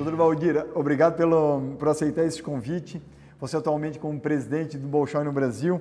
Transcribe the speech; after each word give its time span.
Doutor 0.00 0.16
Valdir, 0.16 0.66
obrigado 0.74 1.14
pelo, 1.14 1.76
por 1.78 1.88
aceitar 1.88 2.24
esse 2.24 2.42
convite. 2.42 3.02
Você 3.38 3.58
atualmente 3.58 3.98
como 3.98 4.18
presidente 4.18 4.78
do 4.78 4.88
Bolshoi 4.88 5.22
no 5.24 5.30
Brasil. 5.30 5.78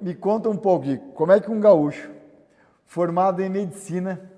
Me 0.00 0.14
conta 0.14 0.48
um 0.48 0.56
pouco 0.56 0.84
de 0.84 0.98
como 1.16 1.32
é 1.32 1.40
que 1.40 1.50
um 1.50 1.58
gaúcho 1.58 2.08
formado 2.84 3.42
em 3.42 3.48
medicina 3.48 4.30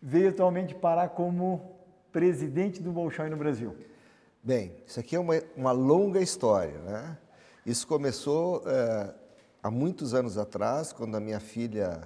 veio 0.00 0.28
atualmente 0.28 0.72
parar 0.72 1.08
como 1.08 1.68
presidente 2.12 2.80
do 2.80 2.92
Bolshoi 2.92 3.28
no 3.28 3.36
Brasil. 3.36 3.74
Bem, 4.40 4.76
isso 4.86 5.00
aqui 5.00 5.16
é 5.16 5.18
uma, 5.18 5.34
uma 5.56 5.72
longa 5.72 6.20
história, 6.20 6.78
né? 6.78 7.18
Isso 7.66 7.84
começou 7.88 8.62
é, 8.68 9.12
há 9.60 9.68
muitos 9.68 10.14
anos 10.14 10.38
atrás, 10.38 10.92
quando 10.92 11.16
a 11.16 11.20
minha 11.20 11.40
filha 11.40 12.02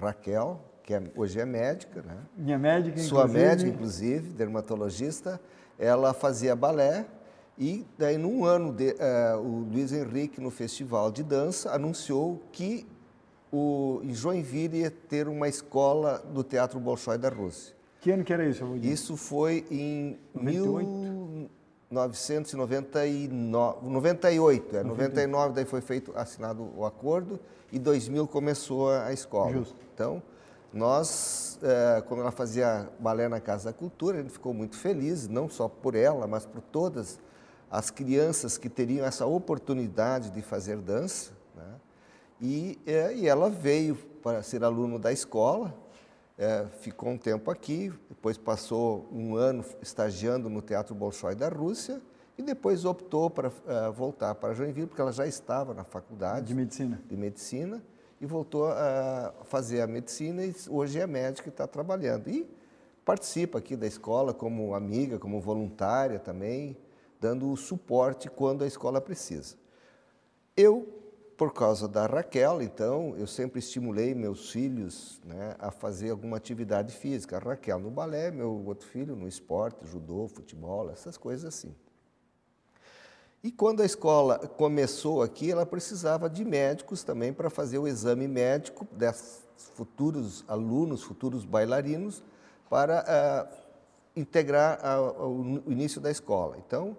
Raquel, 0.00 0.60
que 0.82 0.94
é, 0.94 1.02
hoje 1.14 1.38
é 1.38 1.44
médica, 1.44 2.02
né? 2.02 2.16
Minha 2.36 2.58
médica, 2.58 2.98
Sua 2.98 3.20
inclusive. 3.20 3.46
médica, 3.46 3.70
inclusive, 3.70 4.32
dermatologista, 4.32 5.40
ela 5.82 6.14
fazia 6.14 6.54
balé 6.54 7.04
e 7.58 7.84
daí 7.98 8.16
num 8.16 8.44
ano 8.44 8.72
de, 8.72 8.92
uh, 8.92 9.38
o 9.38 9.66
Luiz 9.70 9.92
Henrique 9.92 10.40
no 10.40 10.50
festival 10.50 11.10
de 11.10 11.24
dança 11.24 11.74
anunciou 11.74 12.40
que 12.52 12.86
o, 13.52 14.00
em 14.04 14.14
Joinville 14.14 14.78
ia 14.78 14.90
ter 14.90 15.26
uma 15.26 15.48
escola 15.48 16.22
do 16.32 16.44
Teatro 16.44 16.78
Bolshoi 16.78 17.18
da 17.18 17.28
Rússia. 17.28 17.74
Que 18.00 18.12
ano 18.12 18.24
que 18.24 18.32
era 18.32 18.44
isso? 18.46 18.64
Isso 18.76 19.16
foi 19.16 19.66
em 19.70 20.18
98? 20.34 21.50
1999, 21.90 23.86
98, 23.86 24.76
é, 24.76 24.82
99 24.82 25.54
daí 25.54 25.66
foi 25.66 25.82
feito, 25.82 26.10
assinado 26.16 26.70
o 26.74 26.86
acordo 26.86 27.38
e 27.70 27.78
2000 27.78 28.26
começou 28.28 28.90
a 28.90 29.12
escola. 29.12 29.52
Justo. 29.52 29.76
Então, 29.92 30.22
nós, 30.72 31.58
é, 31.62 32.00
quando 32.02 32.20
ela 32.20 32.30
fazia 32.30 32.88
balé 32.98 33.28
na 33.28 33.40
Casa 33.40 33.70
da 33.70 33.72
Cultura, 33.72 34.18
a 34.18 34.22
gente 34.22 34.32
ficou 34.32 34.54
muito 34.54 34.76
feliz, 34.76 35.28
não 35.28 35.48
só 35.48 35.68
por 35.68 35.94
ela, 35.94 36.26
mas 36.26 36.46
por 36.46 36.62
todas 36.62 37.20
as 37.70 37.90
crianças 37.90 38.56
que 38.56 38.68
teriam 38.68 39.06
essa 39.06 39.26
oportunidade 39.26 40.30
de 40.30 40.40
fazer 40.40 40.78
dança. 40.78 41.32
Né? 41.54 41.74
E, 42.40 42.78
é, 42.86 43.14
e 43.14 43.28
ela 43.28 43.50
veio 43.50 43.96
para 44.22 44.42
ser 44.42 44.64
aluno 44.64 44.98
da 44.98 45.12
escola, 45.12 45.74
é, 46.38 46.66
ficou 46.80 47.10
um 47.10 47.18
tempo 47.18 47.50
aqui, 47.50 47.92
depois 48.08 48.38
passou 48.38 49.06
um 49.12 49.36
ano 49.36 49.64
estagiando 49.82 50.48
no 50.48 50.62
Teatro 50.62 50.94
Bolshoi 50.94 51.34
da 51.34 51.48
Rússia 51.48 52.00
e 52.38 52.42
depois 52.42 52.86
optou 52.86 53.28
para 53.28 53.52
é, 53.66 53.90
voltar 53.90 54.34
para 54.34 54.54
Joinville, 54.54 54.86
porque 54.86 55.02
ela 55.02 55.12
já 55.12 55.26
estava 55.26 55.74
na 55.74 55.84
faculdade 55.84 56.46
De 56.46 56.54
medicina. 56.54 57.00
de 57.06 57.16
medicina 57.16 57.82
e 58.22 58.26
voltou 58.26 58.68
a 58.68 59.34
fazer 59.42 59.80
a 59.80 59.86
medicina 59.88 60.44
e 60.44 60.54
hoje 60.68 61.00
é 61.00 61.06
médica 61.08 61.48
e 61.48 61.50
está 61.50 61.66
trabalhando. 61.66 62.30
E 62.30 62.48
participa 63.04 63.58
aqui 63.58 63.74
da 63.74 63.84
escola 63.84 64.32
como 64.32 64.76
amiga, 64.76 65.18
como 65.18 65.40
voluntária 65.40 66.20
também, 66.20 66.76
dando 67.20 67.50
o 67.50 67.56
suporte 67.56 68.30
quando 68.30 68.62
a 68.62 68.66
escola 68.66 69.00
precisa. 69.00 69.56
Eu, 70.56 70.86
por 71.36 71.52
causa 71.52 71.88
da 71.88 72.06
Raquel, 72.06 72.62
então, 72.62 73.16
eu 73.16 73.26
sempre 73.26 73.58
estimulei 73.58 74.14
meus 74.14 74.52
filhos 74.52 75.20
né, 75.24 75.56
a 75.58 75.72
fazer 75.72 76.10
alguma 76.10 76.36
atividade 76.36 76.94
física. 76.94 77.38
A 77.38 77.40
Raquel 77.40 77.80
no 77.80 77.90
balé, 77.90 78.30
meu 78.30 78.52
outro 78.64 78.86
filho 78.86 79.16
no 79.16 79.26
esporte, 79.26 79.84
judô, 79.84 80.28
futebol, 80.28 80.88
essas 80.90 81.16
coisas 81.16 81.44
assim. 81.44 81.74
E 83.44 83.50
quando 83.50 83.82
a 83.82 83.84
escola 83.84 84.38
começou 84.38 85.20
aqui, 85.20 85.50
ela 85.50 85.66
precisava 85.66 86.30
de 86.30 86.44
médicos 86.44 87.02
também 87.02 87.32
para 87.32 87.50
fazer 87.50 87.76
o 87.76 87.88
exame 87.88 88.28
médico 88.28 88.86
desses 88.92 89.42
futuros 89.74 90.44
alunos, 90.46 91.02
futuros 91.02 91.44
bailarinos, 91.44 92.22
para 92.70 93.02
uh, 93.02 93.62
integrar 94.14 94.78
a, 94.80 94.94
a, 94.94 95.26
o 95.26 95.60
início 95.66 96.00
da 96.00 96.08
escola. 96.08 96.56
Então, 96.64 96.96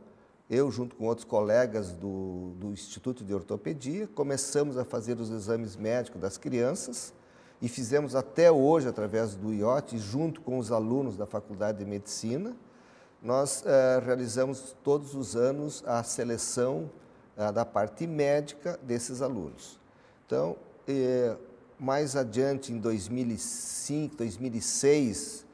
eu, 0.50 0.70
junto 0.70 0.98
com 0.98 1.06
outros 1.06 1.24
colegas 1.24 1.94
do, 1.94 2.52
do 2.58 2.68
Instituto 2.72 3.24
de 3.24 3.34
Ortopedia, 3.34 4.06
começamos 4.08 4.78
a 4.78 4.84
fazer 4.84 5.20
os 5.22 5.30
exames 5.30 5.78
médicos 5.78 6.20
das 6.20 6.38
crianças 6.38 7.14
e 7.62 7.70
fizemos 7.70 8.16
até 8.16 8.52
hoje, 8.52 8.90
através 8.90 9.34
do 9.36 9.54
IOT, 9.54 9.98
junto 9.98 10.42
com 10.42 10.58
os 10.58 10.74
alunos 10.74 11.16
da 11.16 11.26
Faculdade 11.26 11.78
de 11.78 11.86
Medicina, 11.86 12.54
nós 13.24 13.64
eh, 13.66 14.02
realizamos 14.06 14.76
todos 14.84 15.16
os 15.16 15.34
anos 15.34 15.82
a 15.88 16.04
seleção 16.04 16.92
eh, 17.38 17.52
da 17.54 17.64
parte 17.64 18.06
médica 18.06 18.78
desses 18.84 19.22
alunos. 19.22 19.80
Então, 20.26 20.58
eh, 20.86 21.34
mais 21.80 22.18
adiante, 22.18 22.74
em 22.74 22.78
2005, 22.80 24.18
2006, 24.18 25.46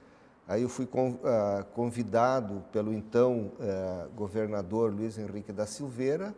aí 0.48 0.64
eu 0.64 0.70
fui 0.70 0.90
ah, 1.24 1.64
convidado 1.74 2.64
pelo 2.72 2.92
então 2.92 3.52
governador 4.16 4.92
Luiz 4.94 5.18
Henrique 5.18 5.52
da 5.52 5.66
Silveira 5.66 6.36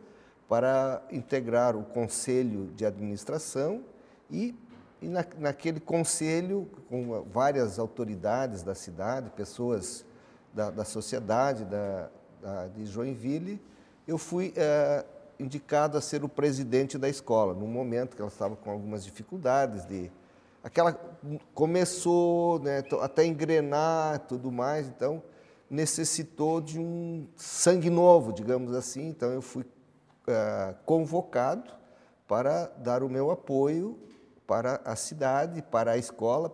para 0.47 1.01
integrar 1.11 1.75
o 1.75 1.83
conselho 1.83 2.67
de 2.75 2.85
administração 2.85 3.83
e, 4.29 4.55
e 5.01 5.07
na, 5.07 5.25
naquele 5.39 5.79
conselho, 5.79 6.69
com 6.87 7.23
várias 7.23 7.79
autoridades 7.79 8.63
da 8.63 8.75
cidade, 8.75 9.29
pessoas 9.31 10.05
da, 10.53 10.69
da 10.69 10.83
sociedade 10.83 11.65
da, 11.65 12.09
da, 12.41 12.67
de 12.67 12.85
Joinville, 12.85 13.61
eu 14.07 14.17
fui 14.17 14.53
é, 14.55 15.05
indicado 15.39 15.97
a 15.97 16.01
ser 16.01 16.23
o 16.23 16.29
presidente 16.29 16.97
da 16.97 17.09
escola, 17.09 17.53
num 17.53 17.67
momento 17.67 18.15
que 18.15 18.21
ela 18.21 18.31
estava 18.31 18.55
com 18.55 18.69
algumas 18.69 19.03
dificuldades 19.03 19.85
de 19.85 20.11
aquela 20.63 20.93
começou 21.53 22.59
né, 22.59 22.83
até 23.01 23.25
engrenar 23.25 24.19
tudo 24.27 24.51
mais, 24.51 24.87
então 24.87 25.23
necessitou 25.69 26.59
de 26.59 26.77
um 26.79 27.27
sangue 27.35 27.89
novo, 27.89 28.33
digamos 28.33 28.75
assim. 28.75 29.07
Então 29.07 29.31
eu 29.31 29.41
fui 29.41 29.65
é, 30.27 30.75
convocado 30.85 31.71
para 32.27 32.65
dar 32.77 33.03
o 33.03 33.09
meu 33.09 33.31
apoio 33.31 33.97
para 34.45 34.81
a 34.83 34.95
cidade, 34.95 35.61
para 35.61 35.91
a 35.91 35.97
escola, 35.97 36.53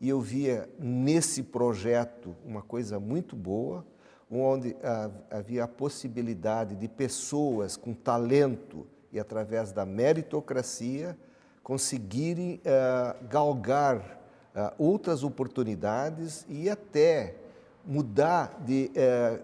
e 0.00 0.08
eu 0.08 0.20
via 0.20 0.68
nesse 0.78 1.42
projeto 1.42 2.34
uma 2.44 2.62
coisa 2.62 3.00
muito 3.00 3.34
boa, 3.34 3.84
onde 4.30 4.76
havia 5.30 5.64
a 5.64 5.68
possibilidade 5.68 6.76
de 6.76 6.86
pessoas 6.86 7.76
com 7.76 7.94
talento 7.94 8.86
e 9.12 9.18
através 9.18 9.72
da 9.72 9.86
meritocracia 9.86 11.16
conseguirem 11.62 12.60
ah, 12.64 13.16
galgar 13.28 14.20
ah, 14.54 14.72
outras 14.78 15.22
oportunidades 15.24 16.46
e 16.48 16.68
até 16.68 17.34
mudar 17.84 18.60
de 18.66 18.90
eh, 18.94 19.40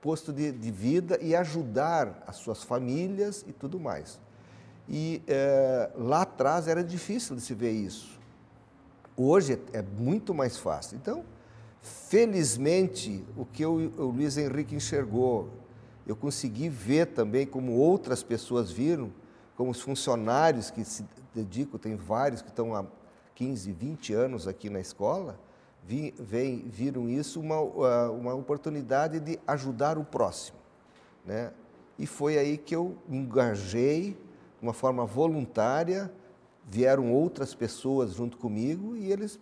posto 0.00 0.32
de, 0.32 0.50
de, 0.50 0.70
vida 0.72 1.18
e 1.22 1.36
ajudar 1.36 2.24
as 2.26 2.34
suas 2.36 2.64
famílias 2.64 3.44
e 3.46 3.52
tudo 3.52 3.78
mais. 3.78 4.18
E 4.88 5.22
lá 5.94 6.22
atrás 6.22 6.66
era 6.66 6.82
difícil 6.82 7.36
de 7.36 7.42
se 7.42 7.54
ver 7.54 7.70
isso. 7.70 8.15
Hoje 9.16 9.58
é 9.72 9.80
muito 9.80 10.34
mais 10.34 10.58
fácil. 10.58 10.96
Então, 10.96 11.24
felizmente, 11.80 13.24
o 13.36 13.46
que 13.46 13.64
eu, 13.64 13.72
o 13.72 14.10
Luiz 14.10 14.36
Henrique 14.36 14.74
enxergou, 14.74 15.48
eu 16.06 16.14
consegui 16.14 16.68
ver 16.68 17.06
também 17.06 17.46
como 17.46 17.72
outras 17.72 18.22
pessoas 18.22 18.70
viram, 18.70 19.10
como 19.56 19.70
os 19.70 19.80
funcionários 19.80 20.70
que 20.70 20.84
se 20.84 21.04
dedicam, 21.34 21.78
tem 21.78 21.96
vários 21.96 22.42
que 22.42 22.48
estão 22.48 22.74
há 22.74 22.84
15, 23.34 23.72
20 23.72 24.12
anos 24.12 24.46
aqui 24.46 24.68
na 24.68 24.80
escola, 24.80 25.38
vi, 25.82 26.14
vem, 26.18 26.58
viram 26.68 27.08
isso 27.08 27.40
uma, 27.40 27.60
uma 28.10 28.34
oportunidade 28.34 29.18
de 29.20 29.38
ajudar 29.46 29.96
o 29.96 30.04
próximo. 30.04 30.58
Né? 31.24 31.52
E 31.98 32.06
foi 32.06 32.38
aí 32.38 32.58
que 32.58 32.76
eu 32.76 32.96
engajei 33.08 34.10
de 34.12 34.62
uma 34.62 34.72
forma 34.72 35.06
voluntária, 35.06 36.12
vieram 36.66 37.12
outras 37.12 37.54
pessoas 37.54 38.14
junto 38.14 38.36
comigo 38.36 38.96
e 38.96 39.10
eles. 39.10 39.38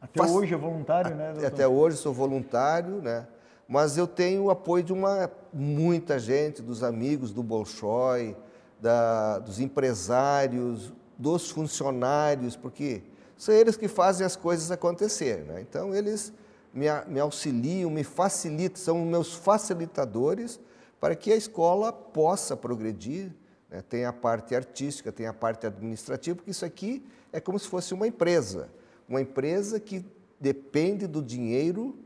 Até 0.00 0.20
faz... 0.20 0.30
hoje 0.30 0.54
é 0.54 0.56
voluntário, 0.56 1.14
né? 1.14 1.32
Doutor? 1.32 1.46
Até 1.46 1.66
hoje 1.66 1.96
sou 1.96 2.12
voluntário, 2.12 3.00
né? 3.00 3.26
Mas 3.66 3.96
eu 3.96 4.06
tenho 4.06 4.44
o 4.44 4.50
apoio 4.50 4.84
de 4.84 4.92
uma 4.92 5.30
muita 5.52 6.18
gente, 6.18 6.60
dos 6.60 6.82
amigos 6.82 7.32
do 7.32 7.42
Bolshoi, 7.42 8.36
da, 8.78 9.38
dos 9.38 9.58
empresários, 9.58 10.92
dos 11.16 11.50
funcionários, 11.50 12.56
porque 12.56 13.02
são 13.36 13.54
eles 13.54 13.76
que 13.76 13.88
fazem 13.88 14.26
as 14.26 14.36
coisas 14.36 14.70
acontecer, 14.70 15.44
né? 15.44 15.62
Então 15.62 15.94
eles 15.94 16.32
me, 16.72 16.86
me 17.06 17.20
auxiliam, 17.20 17.88
me 17.88 18.04
facilitam, 18.04 18.76
são 18.76 19.02
meus 19.06 19.32
facilitadores 19.32 20.60
para 21.00 21.14
que 21.14 21.32
a 21.32 21.36
escola 21.36 21.90
possa 21.92 22.54
progredir 22.56 23.32
né? 23.74 23.82
Tem 23.88 24.04
a 24.04 24.12
parte 24.12 24.54
artística, 24.54 25.10
tem 25.10 25.26
a 25.26 25.32
parte 25.32 25.66
administrativa, 25.66 26.36
porque 26.36 26.52
isso 26.52 26.64
aqui 26.64 27.04
é 27.32 27.40
como 27.40 27.58
se 27.58 27.66
fosse 27.66 27.92
uma 27.92 28.06
empresa. 28.06 28.68
Uma 29.08 29.20
empresa 29.20 29.80
que 29.80 30.04
depende 30.38 31.08
do 31.08 31.20
dinheiro 31.20 31.98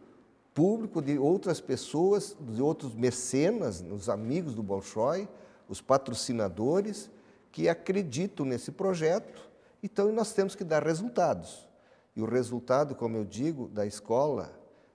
público 0.55 1.03
de 1.03 1.19
outras 1.19 1.61
pessoas, 1.61 2.35
de 2.41 2.63
outros 2.63 2.95
mecenas, 2.95 3.85
os 3.93 4.09
amigos 4.09 4.55
do 4.55 4.63
Bolshoi, 4.63 5.29
os 5.69 5.81
patrocinadores, 5.83 7.11
que 7.53 7.69
acreditam 7.69 8.47
nesse 8.47 8.73
projeto. 8.73 9.49
Então, 9.83 10.11
nós 10.11 10.33
temos 10.33 10.55
que 10.55 10.65
dar 10.65 10.83
resultados. 10.83 11.69
E 12.17 12.23
o 12.23 12.25
resultado, 12.25 12.95
como 12.95 13.17
eu 13.17 13.25
digo, 13.25 13.69
da 13.69 13.87
escola 13.87 14.51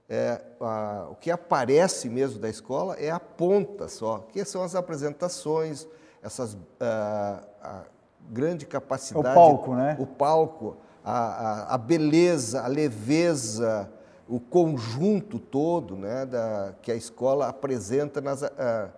é, 0.08 0.42
a, 0.60 1.08
o 1.10 1.14
que 1.14 1.30
aparece 1.30 2.10
mesmo 2.10 2.38
da 2.38 2.48
escola 2.50 2.94
é 2.96 3.10
a 3.10 3.18
ponta 3.18 3.88
só, 3.88 4.18
que 4.18 4.44
são 4.44 4.62
as 4.62 4.74
apresentações, 4.74 5.86
essas 6.24 6.56
a, 6.80 7.42
a 7.62 7.82
grande 8.30 8.64
capacidade. 8.64 9.28
O 9.28 9.34
palco, 9.34 9.74
né? 9.74 9.96
O 10.00 10.06
palco, 10.06 10.76
a, 11.04 11.12
a, 11.12 11.74
a 11.74 11.78
beleza, 11.78 12.62
a 12.62 12.66
leveza, 12.66 13.90
o 14.26 14.40
conjunto 14.40 15.38
todo 15.38 15.96
né, 15.96 16.24
da, 16.24 16.74
que 16.80 16.90
a 16.90 16.96
escola 16.96 17.48
apresenta 17.48 18.20
nas, 18.20 18.42
a, 18.42 18.88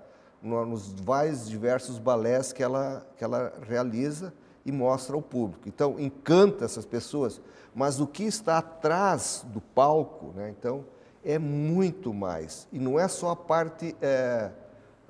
nos 0.41 0.93
vários 0.93 1.49
diversos 1.49 1.99
balés 1.99 2.53
que 2.53 2.63
ela, 2.63 3.05
que 3.17 3.25
ela 3.25 3.53
realiza 3.69 4.33
e 4.65 4.71
mostra 4.71 5.17
ao 5.17 5.23
público. 5.23 5.69
Então, 5.69 5.99
encanta 5.99 6.65
essas 6.65 6.85
pessoas, 6.85 7.41
mas 7.75 8.01
o 8.01 8.07
que 8.07 8.23
está 8.23 8.59
atrás 8.59 9.45
do 9.49 9.61
palco, 9.61 10.33
né, 10.35 10.55
então, 10.57 10.85
é 11.25 11.39
muito 11.39 12.15
mais. 12.15 12.69
E 12.73 12.79
não 12.79 12.99
é 12.99 13.09
só 13.09 13.31
a 13.31 13.37
parte 13.37 13.97
é, 14.01 14.51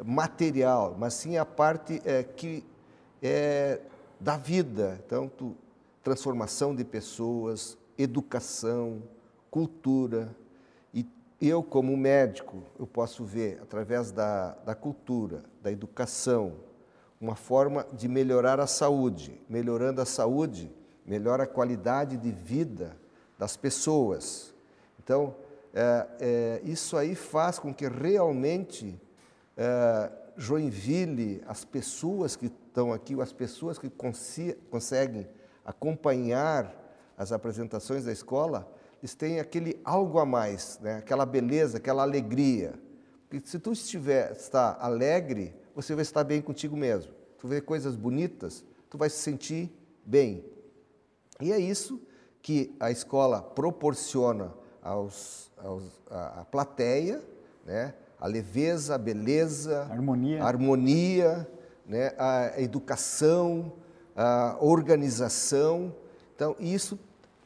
material, 0.04 0.96
mas 0.98 1.14
sim 1.14 1.37
a 1.37 1.44
parte 1.44 2.00
é, 2.04 2.22
que 2.22 2.64
é 3.22 3.81
da 4.20 4.37
vida. 4.37 5.04
Tu, 5.37 5.56
transformação 6.02 6.75
de 6.75 6.84
pessoas, 6.84 7.76
educação, 7.98 9.02
cultura. 9.50 10.34
E 10.94 11.04
eu, 11.40 11.62
como 11.62 11.96
médico, 11.96 12.62
eu 12.78 12.87
posso 12.87 13.25
ver, 13.25 13.58
através 13.60 14.12
da, 14.12 14.50
da 14.64 14.75
cultura, 14.75 15.43
da 15.62 15.72
educação, 15.72 16.54
uma 17.20 17.34
forma 17.34 17.87
de 17.93 18.06
melhorar 18.06 18.60
a 18.60 18.66
saúde. 18.66 19.40
Melhorando 19.48 20.00
a 20.00 20.04
saúde, 20.04 20.72
melhora 21.04 21.43
a 21.43 21.46
qualidade 21.46 22.16
de 22.16 22.31
vida 22.31 22.96
das 23.38 23.56
pessoas. 23.56 24.54
Então, 25.02 25.34
é, 25.75 26.06
é, 26.20 26.60
isso 26.64 26.96
aí 26.96 27.14
faz 27.14 27.58
com 27.58 27.75
que 27.75 27.88
realmente 27.88 28.98
é, 29.56 30.11
Joinville, 30.37 31.43
as 31.47 31.64
pessoas 31.64 32.37
que 32.37 32.47
estão 32.47 32.93
aqui, 32.93 33.19
as 33.20 33.32
pessoas 33.32 33.79
que 33.79 33.91
conseguem 34.70 35.26
acompanhar 35.64 36.85
as 37.17 37.32
apresentações 37.32 38.05
da 38.05 38.12
escola, 38.12 38.70
eles 39.00 39.14
têm 39.14 39.41
aquele 39.41 39.81
algo 39.85 40.19
a 40.19 40.26
mais, 40.26 40.79
né? 40.81 40.97
aquela 40.97 41.25
beleza, 41.25 41.79
aquela 41.79 42.03
alegria. 42.03 42.75
Porque 43.29 43.47
se 43.47 43.58
tu 43.58 43.73
estiver 43.73 44.32
está 44.32 44.76
alegre, 44.81 45.55
você 45.75 45.94
vai 45.94 46.03
estar 46.03 46.23
bem 46.23 46.43
contigo 46.43 46.76
mesmo. 46.76 47.12
Tu 47.38 47.49
vê 47.49 47.61
coisas 47.61 47.97
bonitas, 47.97 48.64
tu 48.91 48.99
vai 48.99 49.11
se 49.11 49.19
sentir 49.19 49.70
bem. 50.05 50.44
E 51.41 51.53
é 51.53 51.58
isso 51.58 52.00
que 52.41 52.75
a 52.79 52.91
escola 52.91 53.43
proporciona 53.43 54.53
aos, 54.82 55.50
aos, 55.56 55.85
plateia, 56.50 57.23
né? 57.64 57.94
A 58.21 58.27
leveza, 58.27 58.95
a 58.95 58.99
beleza, 58.99 59.83
harmonia, 59.91 60.43
a, 60.43 60.47
harmonia, 60.47 61.49
né? 61.87 62.13
a 62.19 62.61
educação, 62.61 63.73
a 64.15 64.57
organização. 64.61 65.95
Então, 66.35 66.57
isso, 66.59 66.99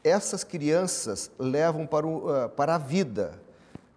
essas 0.02 0.44
crianças 0.44 1.30
levam 1.38 1.86
para, 1.86 2.06
o, 2.06 2.28
uh, 2.28 2.48
para 2.48 2.76
a 2.76 2.78
vida, 2.78 3.40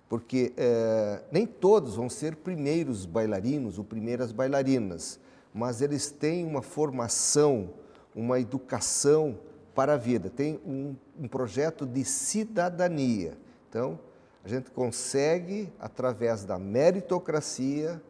porque 0.09 0.53
uh, 0.57 1.23
nem 1.31 1.45
todos 1.45 1.95
vão 1.95 2.09
ser 2.09 2.35
primeiros 2.35 3.05
bailarinos 3.05 3.77
ou 3.77 3.83
primeiras 3.83 4.31
bailarinas, 4.31 5.19
mas 5.53 5.81
eles 5.81 6.09
têm 6.09 6.45
uma 6.45 6.61
formação, 6.61 7.69
uma 8.15 8.39
educação 8.39 9.37
para 9.75 9.93
a 9.93 9.97
vida, 9.97 10.29
tem 10.29 10.59
um, 10.65 10.95
um 11.19 11.27
projeto 11.27 11.85
de 11.85 12.03
cidadania. 12.03 13.37
Então, 13.69 13.99
a 14.43 14.49
gente 14.49 14.71
consegue, 14.71 15.71
através 15.79 16.43
da 16.43 16.59
meritocracia, 16.59 18.01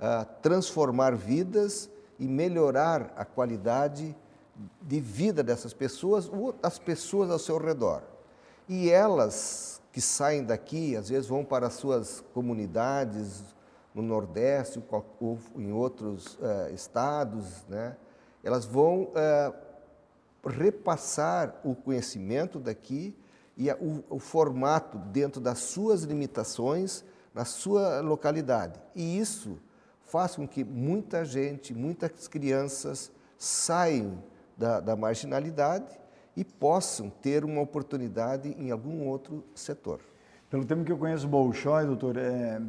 uh, 0.00 0.26
transformar 0.42 1.14
vidas 1.14 1.88
e 2.18 2.26
melhorar 2.26 3.12
a 3.16 3.24
qualidade 3.24 4.16
de 4.82 5.00
vida 5.00 5.42
dessas 5.42 5.72
pessoas 5.72 6.28
ou 6.28 6.54
as 6.62 6.78
pessoas 6.78 7.30
ao 7.30 7.38
seu 7.38 7.58
redor. 7.58 8.02
E 8.68 8.90
elas 8.90 9.80
que 9.92 10.00
saem 10.00 10.44
daqui, 10.44 10.96
às 10.96 11.08
vezes 11.08 11.28
vão 11.28 11.44
para 11.44 11.68
as 11.68 11.74
suas 11.74 12.22
comunidades 12.34 13.44
no 13.94 14.02
Nordeste 14.02 14.82
ou 15.20 15.38
em 15.56 15.72
outros 15.72 16.34
uh, 16.34 16.74
estados, 16.74 17.64
né? 17.68 17.96
elas 18.42 18.64
vão 18.64 19.04
uh, 19.04 20.48
repassar 20.48 21.54
o 21.64 21.74
conhecimento 21.74 22.58
daqui 22.58 23.16
e 23.56 23.70
a, 23.70 23.76
o, 23.76 24.04
o 24.10 24.18
formato 24.18 24.98
dentro 24.98 25.40
das 25.40 25.58
suas 25.58 26.02
limitações 26.02 27.04
na 27.34 27.44
sua 27.44 28.00
localidade. 28.00 28.80
E 28.94 29.18
isso 29.18 29.58
faz 30.04 30.36
com 30.36 30.46
que 30.46 30.64
muita 30.64 31.24
gente, 31.24 31.74
muitas 31.74 32.28
crianças 32.28 33.10
saiam 33.36 34.22
da, 34.56 34.80
da 34.80 34.96
marginalidade 34.96 35.98
e 36.36 36.44
possam 36.44 37.10
ter 37.10 37.44
uma 37.44 37.60
oportunidade 37.60 38.54
em 38.58 38.70
algum 38.70 39.06
outro 39.06 39.44
setor. 39.54 40.00
Pelo 40.48 40.64
tempo 40.64 40.84
que 40.84 40.92
eu 40.92 40.98
conheço 40.98 41.26
Bolshoi, 41.26 41.86
doutor, 41.86 42.16
é, 42.16 42.60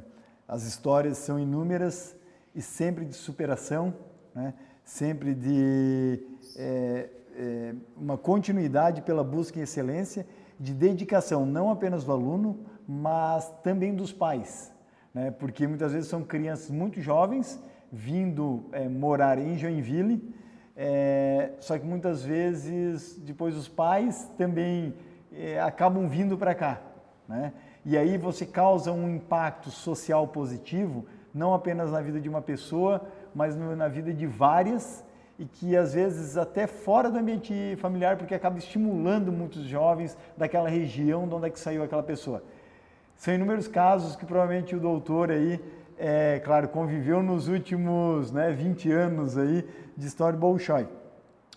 as 0.48 0.64
histórias 0.64 1.18
são 1.18 1.40
inúmeras 1.40 2.16
e 2.56 2.62
sempre 2.62 3.06
de 3.06 3.16
superação, 3.16 3.94
né? 4.34 4.54
sempre 4.84 5.36
de 5.36 6.24
é, 6.56 7.10
é, 7.36 7.76
uma 7.96 8.18
continuidade 8.18 9.02
pela 9.02 9.24
busca 9.24 9.60
em 9.60 9.64
excelência, 9.64 10.26
de 10.60 10.74
dedicação 10.74 11.46
não 11.46 11.70
apenas 11.70 12.04
do 12.04 12.12
aluno, 12.12 12.60
mas 12.88 13.50
também 13.64 13.94
dos 13.94 14.12
pais, 14.12 14.74
né? 15.14 15.32
porque 15.32 15.68
muitas 15.68 15.92
vezes 15.94 16.10
são 16.10 16.24
crianças 16.24 16.70
muito 16.70 17.02
jovens 17.02 17.62
vindo 17.92 18.66
é, 18.72 18.88
morar 18.88 19.38
em 19.38 19.58
Joinville, 19.58 20.34
é, 20.76 21.52
só 21.60 21.78
que 21.78 21.86
muitas 21.86 22.24
vezes 22.24 23.18
depois 23.20 23.56
os 23.56 23.68
pais 23.68 24.30
também 24.38 24.94
é, 25.34 25.60
acabam 25.60 26.08
vindo 26.08 26.38
para 26.38 26.54
cá, 26.54 26.82
né? 27.28 27.54
E 27.86 27.98
aí 27.98 28.18
você 28.18 28.46
causa 28.46 28.92
um 28.92 29.10
impacto 29.10 29.72
social 29.72 30.28
positivo, 30.28 31.06
não 31.34 31.54
apenas 31.54 31.92
na 31.92 32.02
vida 32.02 32.20
de 32.20 32.28
uma 32.28 32.42
pessoa, 32.42 33.08
mas 33.34 33.56
no, 33.56 33.76
na 33.78 33.88
vida 33.88 34.14
de 34.14 34.28
várias 34.28 35.06
e 35.40 35.46
que 35.46 35.76
às 35.76 35.94
vezes 35.94 36.38
até 36.38 36.66
fora 36.66 37.10
do 37.10 37.18
ambiente 37.18 37.76
familiar, 37.78 38.18
porque 38.18 38.34
acaba 38.34 38.58
estimulando 38.58 39.32
muitos 39.32 39.64
jovens 39.64 40.18
daquela 40.36 40.68
região 40.68 41.28
de 41.28 41.36
onde 41.36 41.48
é 41.48 41.50
que 41.50 41.60
saiu 41.60 41.84
aquela 41.84 42.04
pessoa. 42.04 42.44
São 43.16 43.34
inúmeros 43.34 43.68
casos 43.68 44.16
que 44.16 44.26
provavelmente 44.26 44.76
o 44.76 44.80
doutor 44.80 45.32
aí, 45.32 45.60
é, 45.98 46.40
claro, 46.44 46.68
conviveu 46.70 47.22
nos 47.22 47.48
últimos 47.48 48.32
né, 48.32 48.52
20 48.52 48.92
anos 48.92 49.38
aí 49.38 49.68
de 49.96 50.08
história 50.08 50.38
Bolshoi. 50.38 50.88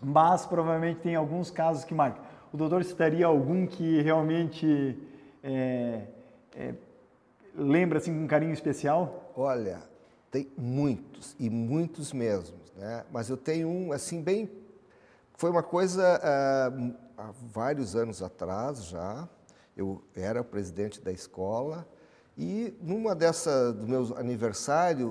Mas 0.02 0.46
provavelmente 0.46 1.00
tem 1.00 1.14
alguns 1.14 1.50
casos 1.50 1.84
que 1.84 1.92
marcam. 1.92 2.22
O 2.52 2.56
doutor 2.56 2.82
citaria 2.84 3.26
algum 3.26 3.66
que 3.66 4.00
realmente 4.00 4.98
é, 5.44 6.00
é, 6.56 6.74
lembra 7.54 7.98
assim 7.98 8.12
com 8.12 8.26
carinho 8.26 8.52
especial? 8.52 9.32
Olha, 9.36 9.78
tem 10.30 10.48
muitos 10.56 11.36
e 11.38 11.50
muitos 11.50 12.12
mesmo, 12.12 12.56
né? 12.80 13.04
Mas 13.12 13.28
eu 13.28 13.36
tenho 13.36 13.68
um 13.68 13.92
assim 13.92 14.22
bem, 14.22 14.50
foi 15.34 15.50
uma 15.50 15.62
coisa 15.62 16.18
uh, 16.18 16.94
há 17.16 17.30
vários 17.52 17.94
anos 17.94 18.22
atrás 18.22 18.86
já. 18.86 19.28
Eu 19.76 20.02
era 20.16 20.42
presidente 20.42 21.00
da 21.00 21.12
escola 21.12 21.86
e 22.36 22.74
numa 22.80 23.14
dessa 23.14 23.70
do 23.70 23.86
meu 23.86 24.16
aniversário, 24.16 25.08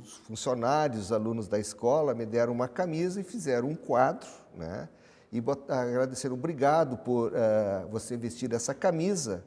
os 0.00 0.18
funcionários, 0.18 1.06
os 1.06 1.12
alunos 1.12 1.48
da 1.48 1.58
escola 1.58 2.14
me 2.14 2.24
deram 2.24 2.52
uma 2.52 2.68
camisa 2.68 3.20
e 3.20 3.24
fizeram 3.24 3.68
um 3.68 3.74
quadro, 3.74 4.28
né? 4.56 4.88
E 5.32 5.42
agradeceram, 5.68 6.34
obrigado 6.34 6.96
por 6.98 7.32
uh, 7.32 7.88
você 7.90 8.16
vestir 8.16 8.52
essa 8.52 8.72
camisa. 8.72 9.44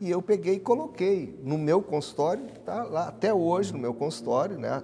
E 0.00 0.10
eu 0.10 0.20
peguei 0.20 0.56
e 0.56 0.60
coloquei 0.60 1.38
no 1.42 1.56
meu 1.56 1.80
consultório, 1.80 2.44
tá 2.64 2.82
lá 2.82 3.08
até 3.08 3.32
hoje 3.32 3.72
no 3.72 3.78
meu 3.78 3.94
consultório, 3.94 4.58
né? 4.58 4.82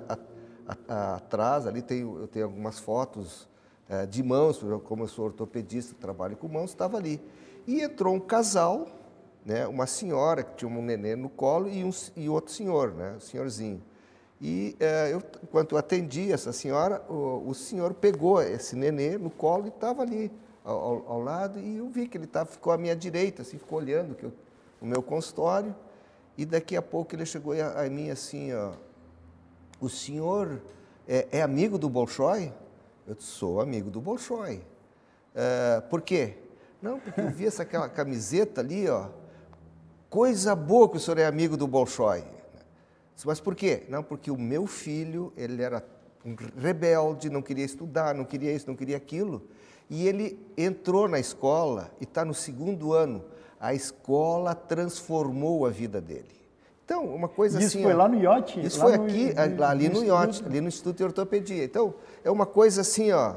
Atrás 0.88 1.66
ali 1.66 1.80
tem, 1.80 2.00
eu 2.00 2.28
tenho 2.28 2.46
algumas 2.46 2.78
fotos 2.78 3.48
uh, 3.88 4.06
de 4.06 4.22
mãos, 4.22 4.60
como 4.84 5.04
eu 5.04 5.08
sou 5.08 5.26
ortopedista, 5.26 5.94
trabalho 5.98 6.36
com 6.36 6.48
mãos, 6.48 6.70
estava 6.70 6.96
ali. 6.96 7.20
E 7.66 7.80
entrou 7.80 8.14
um 8.14 8.20
casal 8.20 8.86
né, 9.48 9.66
uma 9.66 9.86
senhora 9.86 10.42
que 10.42 10.56
tinha 10.56 10.70
um 10.70 10.82
neném 10.82 11.16
no 11.16 11.30
colo 11.30 11.70
e, 11.70 11.82
um, 11.82 11.90
e 12.14 12.28
outro 12.28 12.52
senhor, 12.52 12.92
né, 12.92 13.14
um 13.16 13.20
senhorzinho. 13.20 13.82
E 14.40 14.76
é, 14.78 15.12
eu, 15.12 15.22
enquanto 15.42 15.72
eu 15.72 15.78
atendi 15.78 16.30
essa 16.30 16.52
senhora, 16.52 17.02
o, 17.08 17.48
o 17.48 17.54
senhor 17.54 17.94
pegou 17.94 18.42
esse 18.42 18.76
nenê 18.76 19.16
no 19.16 19.30
colo 19.30 19.64
e 19.64 19.68
estava 19.68 20.02
ali 20.02 20.30
ao, 20.62 21.02
ao, 21.08 21.20
lado 21.20 21.58
e 21.58 21.78
eu 21.78 21.88
vi 21.88 22.06
que 22.06 22.18
ele 22.18 22.26
tava, 22.26 22.50
ficou 22.50 22.72
à 22.72 22.78
minha 22.78 22.94
direita, 22.94 23.40
assim, 23.40 23.56
ficou 23.56 23.78
olhando 23.78 24.14
que 24.14 24.24
eu, 24.24 24.32
o 24.82 24.86
meu 24.86 25.02
consultório. 25.02 25.74
E 26.36 26.44
daqui 26.44 26.76
a 26.76 26.82
pouco 26.82 27.16
ele 27.16 27.26
chegou 27.26 27.52
a, 27.54 27.84
a 27.84 27.90
mim 27.90 28.10
assim, 28.10 28.52
ó, 28.52 28.72
o 29.80 29.88
senhor 29.88 30.60
é, 31.06 31.28
é 31.30 31.42
amigo 31.42 31.78
do 31.78 31.88
Bolshoi? 31.88 32.52
Eu 33.06 33.16
sou 33.18 33.60
amigo 33.60 33.90
do 33.90 34.00
Bolshoi. 34.00 34.62
É, 35.34 35.80
por 35.88 36.02
quê? 36.02 36.36
Não, 36.82 37.00
porque 37.00 37.20
eu 37.20 37.30
vi 37.30 37.46
essa 37.46 37.62
aquela 37.62 37.88
camiseta 37.88 38.60
ali, 38.60 38.88
ó, 38.88 39.08
coisa 40.10 40.54
boa 40.54 40.88
que 40.88 40.96
o 40.96 41.00
senhor 41.00 41.18
é 41.18 41.26
amigo 41.26 41.56
do 41.56 41.66
Bolshoi. 41.66 42.24
Mas 43.24 43.40
por 43.40 43.54
quê? 43.54 43.84
Não, 43.88 44.02
porque 44.02 44.30
o 44.30 44.38
meu 44.38 44.66
filho, 44.66 45.32
ele 45.36 45.62
era 45.62 45.84
um 46.24 46.36
rebelde, 46.56 47.30
não 47.30 47.42
queria 47.42 47.64
estudar, 47.64 48.14
não 48.14 48.24
queria 48.24 48.52
isso, 48.52 48.68
não 48.68 48.76
queria 48.76 48.96
aquilo. 48.96 49.42
E 49.90 50.06
ele 50.06 50.38
entrou 50.56 51.08
na 51.08 51.18
escola 51.18 51.90
e 52.00 52.04
está 52.04 52.24
no 52.24 52.34
segundo 52.34 52.92
ano. 52.92 53.24
A 53.58 53.74
escola 53.74 54.54
transformou 54.54 55.66
a 55.66 55.70
vida 55.70 56.00
dele. 56.00 56.37
Então, 56.88 57.04
uma 57.04 57.28
coisa 57.28 57.58
isso 57.58 57.66
assim. 57.66 57.78
Isso 57.80 57.86
foi 57.86 57.94
lá 57.94 58.08
no 58.08 58.18
IOT? 58.18 58.60
Isso 58.66 58.80
foi 58.80 58.96
no, 58.96 59.04
aqui, 59.04 59.34
no, 59.34 59.62
ali 59.62 59.90
no, 59.90 60.00
no 60.00 60.06
IOT, 60.06 60.42
ali 60.46 60.58
no 60.58 60.68
Instituto 60.68 60.96
de 60.96 61.04
Ortopedia. 61.04 61.62
Então, 61.62 61.94
é 62.24 62.30
uma 62.30 62.46
coisa 62.46 62.80
assim, 62.80 63.12
ó. 63.12 63.34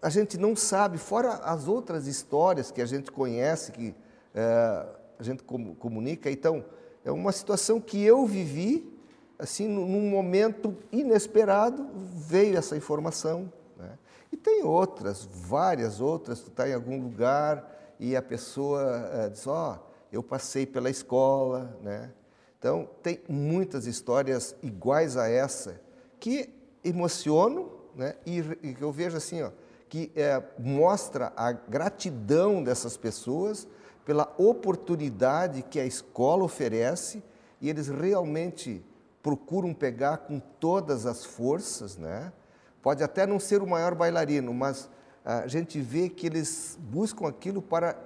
A 0.00 0.08
gente 0.08 0.38
não 0.38 0.54
sabe, 0.54 0.96
fora 0.96 1.32
as 1.32 1.66
outras 1.66 2.06
histórias 2.06 2.70
que 2.70 2.80
a 2.80 2.86
gente 2.86 3.10
conhece, 3.10 3.72
que 3.72 3.92
é, 4.32 4.86
a 5.18 5.22
gente 5.24 5.42
comunica. 5.42 6.30
Então, 6.30 6.64
é 7.04 7.10
uma 7.10 7.32
situação 7.32 7.80
que 7.80 8.00
eu 8.04 8.24
vivi, 8.24 8.96
assim, 9.36 9.66
num 9.66 10.08
momento 10.08 10.76
inesperado, 10.92 11.88
veio 12.14 12.56
essa 12.56 12.76
informação. 12.76 13.52
Né? 13.76 13.98
E 14.30 14.36
tem 14.36 14.62
outras, 14.62 15.28
várias 15.28 16.00
outras. 16.00 16.38
Tu 16.38 16.50
está 16.50 16.68
em 16.68 16.74
algum 16.74 17.02
lugar 17.02 17.68
e 17.98 18.14
a 18.14 18.22
pessoa 18.22 19.10
é, 19.12 19.28
diz: 19.28 19.44
Ó, 19.44 19.72
oh, 19.74 19.90
eu 20.12 20.22
passei 20.22 20.64
pela 20.64 20.88
escola, 20.88 21.76
né? 21.82 22.12
Então, 22.58 22.88
tem 23.02 23.20
muitas 23.28 23.86
histórias 23.86 24.54
iguais 24.62 25.16
a 25.16 25.28
essa 25.28 25.80
que 26.18 26.48
emocionam 26.82 27.70
né? 27.94 28.14
e, 28.24 28.38
e 28.62 28.76
eu 28.80 28.92
vejo 28.92 29.16
assim, 29.16 29.42
ó, 29.42 29.50
que 29.88 30.10
é, 30.14 30.42
mostra 30.58 31.32
a 31.36 31.52
gratidão 31.52 32.62
dessas 32.62 32.96
pessoas 32.96 33.66
pela 34.04 34.32
oportunidade 34.38 35.62
que 35.62 35.80
a 35.80 35.84
escola 35.84 36.44
oferece 36.44 37.22
e 37.60 37.68
eles 37.68 37.88
realmente 37.88 38.84
procuram 39.22 39.74
pegar 39.74 40.18
com 40.18 40.38
todas 40.38 41.06
as 41.06 41.24
forças, 41.24 41.96
né? 41.96 42.32
Pode 42.80 43.02
até 43.02 43.26
não 43.26 43.40
ser 43.40 43.62
o 43.62 43.66
maior 43.66 43.94
bailarino, 43.94 44.54
mas 44.54 44.88
a 45.24 45.48
gente 45.48 45.80
vê 45.80 46.08
que 46.08 46.26
eles 46.26 46.78
buscam 46.80 47.26
aquilo 47.26 47.60
para 47.60 47.98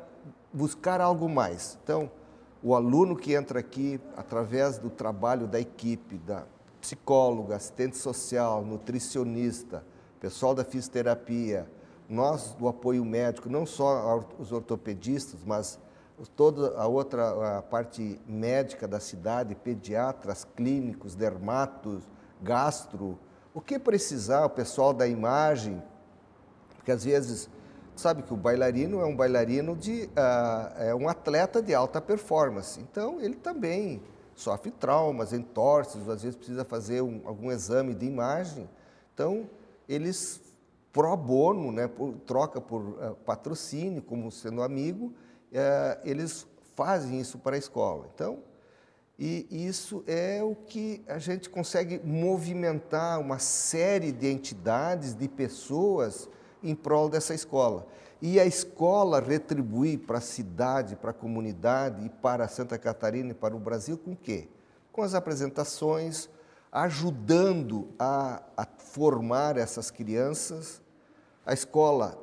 buscar 0.51 1.03
algo 1.03 1.29
mais. 1.29 1.79
Então, 1.85 2.11
o 2.63 2.75
aluno 2.75 3.17
que 3.17 3.35
entra 3.35 3.61
aqui, 3.61 4.01
através 4.17 4.79
do 4.79 4.91
trabalho 4.91 5.47
da 5.47 5.59
equipe, 5.59 6.19
da 6.19 6.45
psicóloga, 6.81 7.57
assistente 7.57 7.97
social, 7.97 8.65
nutricionista, 8.65 9.85
pessoal 10.21 10.55
da 10.55 10.65
fisioterapia, 10.65 11.71
nós 12.09 12.53
do 12.59 12.69
apoio 12.69 13.05
médico, 13.05 13.49
não 13.49 13.65
só 13.65 14.25
os 14.39 14.53
ortopedistas, 14.53 15.41
mas 15.45 15.79
toda 16.37 16.77
a 16.77 16.87
outra 16.87 17.59
a 17.59 17.63
parte 17.63 18.21
médica 18.27 18.87
da 18.87 19.01
cidade, 19.01 19.55
pediatras, 19.55 20.47
clínicos, 20.57 21.15
dermatos, 21.15 22.03
gastro, 22.43 23.19
o 23.55 23.61
que 23.61 23.79
precisar, 23.79 24.45
o 24.45 24.51
pessoal 24.51 24.93
da 24.93 25.07
imagem, 25.07 25.83
porque 26.77 26.93
às 26.93 27.05
vezes 27.05 27.49
sabe 28.01 28.23
que 28.23 28.33
o 28.33 28.37
bailarino 28.37 29.01
é 29.01 29.05
um 29.05 29.15
bailarino 29.15 29.77
de 29.77 30.05
uh, 30.17 30.83
é 30.83 30.95
um 30.95 31.09
atleta 31.09 31.63
de 31.63 31.75
alta 31.75 32.01
performance, 32.01 32.81
então 32.81 33.21
ele 33.21 33.35
também 33.37 34.03
sofre 34.35 34.71
traumas, 34.71 35.33
entorses, 35.33 36.09
às 36.09 36.23
vezes 36.23 36.37
precisa 36.37 36.65
fazer 36.65 37.03
um, 37.03 37.21
algum 37.25 37.53
exame 37.53 37.95
de 37.95 38.07
imagem, 38.07 38.69
então 39.13 39.49
eles 39.89 40.41
pro 40.93 41.17
bono, 41.17 41.71
né, 41.71 41.87
por, 41.87 42.15
troca 42.27 42.61
por 42.61 42.81
uh, 42.81 43.17
patrocínio, 43.25 44.03
como 44.03 44.31
sendo 44.31 44.63
amigo, 44.63 45.07
uh, 45.07 46.01
eles 46.05 46.47
fazem 46.75 47.21
isso 47.21 47.39
para 47.39 47.55
a 47.55 47.59
escola. 47.59 48.09
Então, 48.15 48.39
e 49.23 49.47
isso 49.51 50.03
é 50.07 50.43
o 50.43 50.55
que 50.55 51.05
a 51.07 51.19
gente 51.19 51.51
consegue 51.51 52.01
movimentar 52.03 53.21
uma 53.21 53.39
série 53.39 54.13
de 54.13 54.27
entidades, 54.27 55.15
de 55.15 55.29
pessoas 55.29 56.27
em 56.63 56.75
prol 56.75 57.09
dessa 57.09 57.35
escola. 57.35 57.87
E 58.23 58.39
a 58.39 58.45
escola 58.45 59.21
retribuir 59.21 60.01
para 60.01 60.19
a 60.19 60.21
cidade, 60.21 60.95
para 60.95 61.11
a 61.11 61.15
comunidade 61.15 62.05
e 62.05 62.09
para 62.11 62.47
Santa 62.49 62.77
Catarina 62.79 63.31
e 63.31 63.35
para 63.35 63.57
o 63.57 63.59
Brasil 63.59 63.97
com 63.97 64.13
o 64.13 64.17
quê? 64.17 64.49
Com 64.93 65.03
as 65.03 65.15
apresentações, 65.15 66.29
ajudando 66.71 67.89
a, 67.99 68.43
a 68.57 68.67
formar 68.79 69.57
essas 69.57 69.91
crianças. 69.91 70.83
A 71.47 71.55
escola 71.55 72.19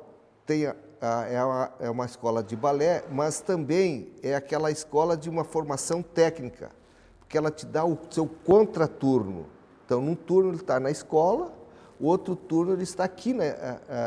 tem 0.46 0.66
a, 0.66 0.76
a, 1.00 1.26
é, 1.26 1.44
uma, 1.44 1.72
é 1.80 1.90
uma 1.90 2.04
escola 2.06 2.42
de 2.44 2.54
balé, 2.54 3.04
mas 3.10 3.40
também 3.40 4.12
é 4.22 4.36
aquela 4.36 4.70
escola 4.70 5.16
de 5.16 5.28
uma 5.28 5.42
formação 5.42 6.00
técnica, 6.00 6.70
porque 7.18 7.36
ela 7.36 7.50
te 7.50 7.66
dá 7.66 7.84
o 7.84 7.98
seu 8.10 8.26
contraturno. 8.26 9.46
Então, 9.84 10.00
num 10.00 10.14
turno 10.14 10.50
ele 10.50 10.58
está 10.58 10.78
na 10.78 10.90
escola, 10.90 11.57
o 12.00 12.06
outro 12.06 12.36
turno 12.36 12.72
ele 12.72 12.82
está 12.82 13.04
aqui, 13.04 13.32
né, 13.32 13.54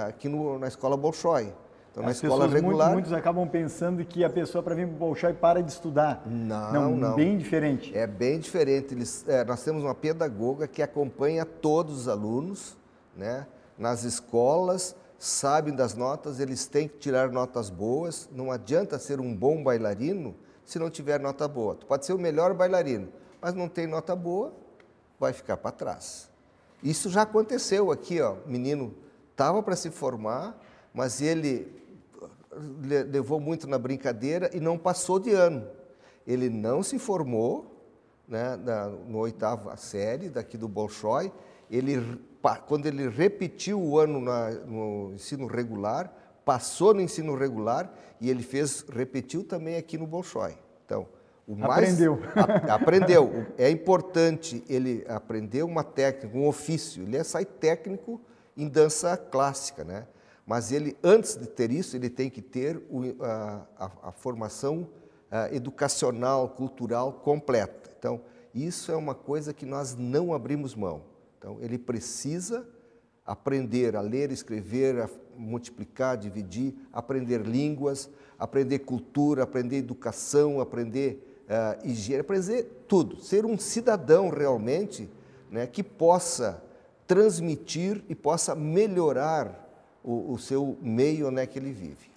aqui 0.08 0.30
no, 0.30 0.58
na 0.58 0.68
escola 0.68 0.96
Bolshoi. 0.96 1.54
Então, 1.92 2.04
na 2.04 2.12
escola 2.12 2.48
regular. 2.48 2.92
Muitos, 2.92 3.10
muitos, 3.10 3.14
acabam 3.14 3.48
pensando 3.48 4.04
que 4.06 4.24
a 4.24 4.30
pessoa, 4.30 4.64
para 4.64 4.74
vir 4.74 4.88
para 4.88 4.96
o 4.96 4.98
Bolshoi, 4.98 5.34
para 5.34 5.62
de 5.62 5.72
estudar. 5.72 6.24
Não, 6.26 6.72
não, 6.72 6.92
não. 6.96 7.16
Bem 7.16 7.38
diferente. 7.38 7.96
É 7.96 8.08
bem 8.08 8.40
diferente. 8.40 8.94
Eles, 8.94 9.28
é, 9.28 9.44
nós 9.44 9.62
temos 9.62 9.84
uma 9.84 9.94
pedagoga 9.94 10.68
que 10.68 10.82
acompanha 10.82 11.46
todos 11.46 12.02
os 12.02 12.08
alunos 12.08 12.78
né, 13.16 13.46
nas 13.78 14.06
escolas, 14.06 14.96
sabem 15.20 15.76
das 15.76 15.94
notas, 15.94 16.40
eles 16.40 16.66
têm 16.66 16.88
que 16.88 16.98
tirar 16.98 17.30
notas 17.30 17.70
boas. 17.70 18.30
Não 18.32 18.54
adianta 18.54 18.98
ser 18.98 19.20
um 19.20 19.36
bom 19.36 19.62
bailarino 19.62 20.34
se 20.64 20.80
não 20.80 20.90
tiver 20.90 21.20
nota 21.20 21.46
boa. 21.46 21.76
Tu 21.76 21.86
pode 21.86 22.06
ser 22.06 22.14
o 22.14 22.18
melhor 22.18 22.54
bailarino, 22.54 23.10
mas 23.42 23.54
não 23.54 23.68
tem 23.68 23.86
nota 23.86 24.16
boa, 24.16 24.54
vai 25.20 25.34
ficar 25.34 25.58
para 25.58 25.72
trás. 25.72 26.31
Isso 26.84 27.10
já 27.10 27.24
aconteceu 27.24 27.92
aqui, 27.92 28.20
ó. 28.22 28.34
O 28.46 28.50
menino 28.50 28.94
estava 29.32 29.62
para 29.62 29.76
se 29.76 29.90
formar, 29.90 30.60
mas 30.94 31.22
ele 31.22 31.82
levou 33.10 33.40
muito 33.40 33.68
na 33.68 33.78
brincadeira 33.78 34.50
e 34.54 34.60
não 34.60 34.78
passou 34.78 35.20
de 35.20 35.32
ano. 35.32 35.68
Ele 36.28 36.50
não 36.50 36.84
se 36.84 37.00
formou 37.00 37.72
né, 38.28 38.56
na, 38.58 38.88
no 38.88 39.20
oitava 39.20 39.76
série 39.78 40.30
daqui 40.30 40.58
do 40.58 40.68
Bolshoi. 40.68 41.32
Ele, 41.70 42.20
quando 42.68 42.86
ele 42.86 43.08
repetiu 43.10 43.82
o 43.82 43.98
ano 43.98 44.20
na, 44.20 44.50
no 44.52 45.14
ensino 45.14 45.48
regular, 45.48 46.14
passou 46.44 46.94
no 46.94 47.02
ensino 47.02 47.36
regular 47.36 47.94
e 48.20 48.30
ele 48.30 48.44
fez, 48.44 48.86
repetiu 48.90 49.44
também 49.44 49.78
aqui 49.78 49.98
no 49.98 50.08
Bolshoi. 50.08 50.58
Então, 50.86 51.08
mais, 51.56 51.94
aprendeu. 51.94 52.20
A, 52.36 52.76
aprendeu. 52.76 53.46
É 53.58 53.70
importante 53.70 54.64
ele 54.70 55.06
aprender 55.08 55.64
uma 55.64 55.84
técnica, 55.84 56.38
um 56.38 56.48
ofício. 56.48 57.04
Ele 57.04 57.18
é 57.18 57.24
sai 57.24 57.46
técnico 57.46 58.22
em 58.56 58.68
dança 58.68 59.16
clássica, 59.18 59.84
né? 59.84 60.08
Mas 60.46 60.72
ele, 60.72 60.98
antes 61.04 61.36
de 61.36 61.48
ter 61.48 61.72
isso, 61.72 61.96
ele 61.96 62.10
tem 62.10 62.30
que 62.30 62.42
ter 62.42 62.82
o, 62.90 63.24
a, 63.24 63.66
a, 63.78 63.92
a, 64.10 64.12
formação 64.12 64.88
a, 65.30 65.54
educacional, 65.54 66.50
cultural 66.50 67.14
completa. 67.14 67.90
Então, 67.98 68.22
isso 68.54 68.92
é 68.92 68.96
uma 68.96 69.16
coisa 69.16 69.54
que 69.54 69.66
nós 69.66 69.96
não 69.96 70.34
abrimos 70.34 70.76
mão. 70.76 71.04
Então, 71.38 71.58
ele 71.62 71.78
precisa 71.78 72.68
aprender 73.26 73.96
a 73.96 74.02
ler, 74.02 74.32
escrever, 74.32 75.00
a 75.00 75.10
multiplicar, 75.38 76.18
dividir, 76.18 76.76
aprender 76.92 77.42
línguas, 77.42 78.10
aprender 78.38 78.80
cultura, 78.80 79.44
aprender 79.44 79.78
educação, 79.78 80.60
aprender 80.60 81.31
uh, 81.52 81.88
higiene, 81.88 82.22
aprender 82.22 82.64
tudo. 82.88 83.22
Ser 83.22 83.46
um 83.46 83.58
cidadão 83.58 84.30
realmente 84.30 85.10
né, 85.52 85.68
que 85.68 85.84
possa 85.84 86.64
transmitir 87.06 88.04
e 88.08 88.16
possa 88.16 88.56
melhorar 88.56 89.70
o, 90.04 90.32
o 90.32 90.40
seu 90.40 90.78
meio 90.82 91.30
né, 91.30 91.46
que 91.46 91.60
ele 91.60 91.74
vive. 91.74 92.10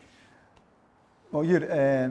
Valdir, 1.32 1.66
é, 1.68 2.08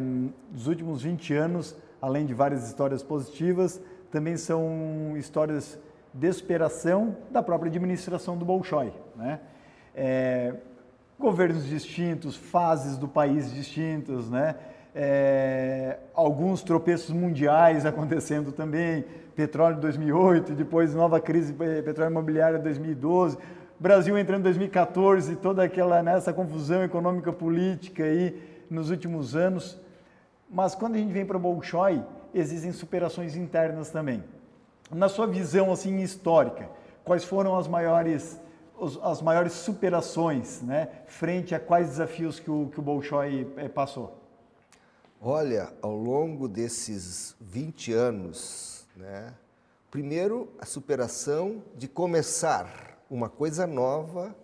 nos 0.52 0.68
últimos 0.68 1.02
20 1.02 1.34
anos, 1.34 1.76
além 2.02 2.26
de 2.26 2.34
várias 2.34 2.68
histórias 2.68 3.02
positivas, 3.02 3.80
também 4.12 4.36
são 4.36 5.16
histórias 5.16 5.80
de 6.14 6.34
superação 6.34 7.16
da 7.32 7.42
própria 7.42 7.70
administração 7.70 8.38
do 8.38 8.44
Bolshoi. 8.44 8.94
Né? 9.16 9.40
É, 9.96 10.54
governos 11.18 11.66
distintos, 11.66 12.36
fases 12.36 12.98
do 12.98 13.08
país 13.08 13.54
distintas, 13.54 14.30
né? 14.30 14.56
É, 14.96 15.98
alguns 16.14 16.62
tropeços 16.62 17.10
mundiais 17.10 17.86
acontecendo 17.88 18.52
também, 18.52 19.06
petróleo 19.36 19.80
2008, 19.80 20.54
depois 20.54 20.94
nova 20.94 21.20
crise 21.20 21.54
petróleo 21.54 22.12
imobiliária 22.12 22.60
2012, 22.60 23.38
Brasil 23.80 24.18
entrando 24.18 24.42
em 24.42 24.44
2014, 24.44 25.36
toda 25.36 25.62
aquela 25.64 26.02
nessa 26.02 26.32
né, 26.32 26.38
confusão 26.38 26.84
econômica 26.84 27.34
política 27.34 28.04
aí 28.04 28.42
nos 28.70 28.90
últimos 28.90 29.36
anos. 29.36 29.78
Mas 30.50 30.74
quando 30.74 30.96
a 30.96 31.00
gente 31.00 31.12
vem 31.12 31.26
para 31.26 31.36
o 31.36 31.40
Bolshoi, 31.40 32.02
existem 32.34 32.72
superações 32.72 33.36
internas 33.36 33.90
também. 33.90 34.24
Na 34.90 35.10
sua 35.10 35.28
visão 35.28 35.70
assim 35.70 36.00
histórica, 36.00 36.70
quais 37.04 37.24
foram 37.24 37.58
as 37.58 37.68
maiores 37.68 38.40
as 39.04 39.22
maiores 39.22 39.54
superações, 39.54 40.62
né, 40.62 40.90
frente 41.06 41.54
a 41.54 41.60
quais 41.60 41.90
desafios 41.90 42.40
que 42.40 42.50
o, 42.50 42.70
que 42.74 42.80
o 42.80 42.82
Bolshoi 42.82 43.48
eh, 43.56 43.70
passou? 43.70 44.23
Olha, 45.26 45.72
ao 45.82 45.96
longo 45.96 46.50
desses 46.50 47.34
20 47.40 47.94
anos, 47.94 48.86
né, 48.94 49.34
primeiro 49.90 50.52
a 50.60 50.66
superação 50.66 51.64
de 51.78 51.88
começar 51.88 53.00
uma 53.10 53.30
coisa 53.30 53.66
nova, 53.66 54.36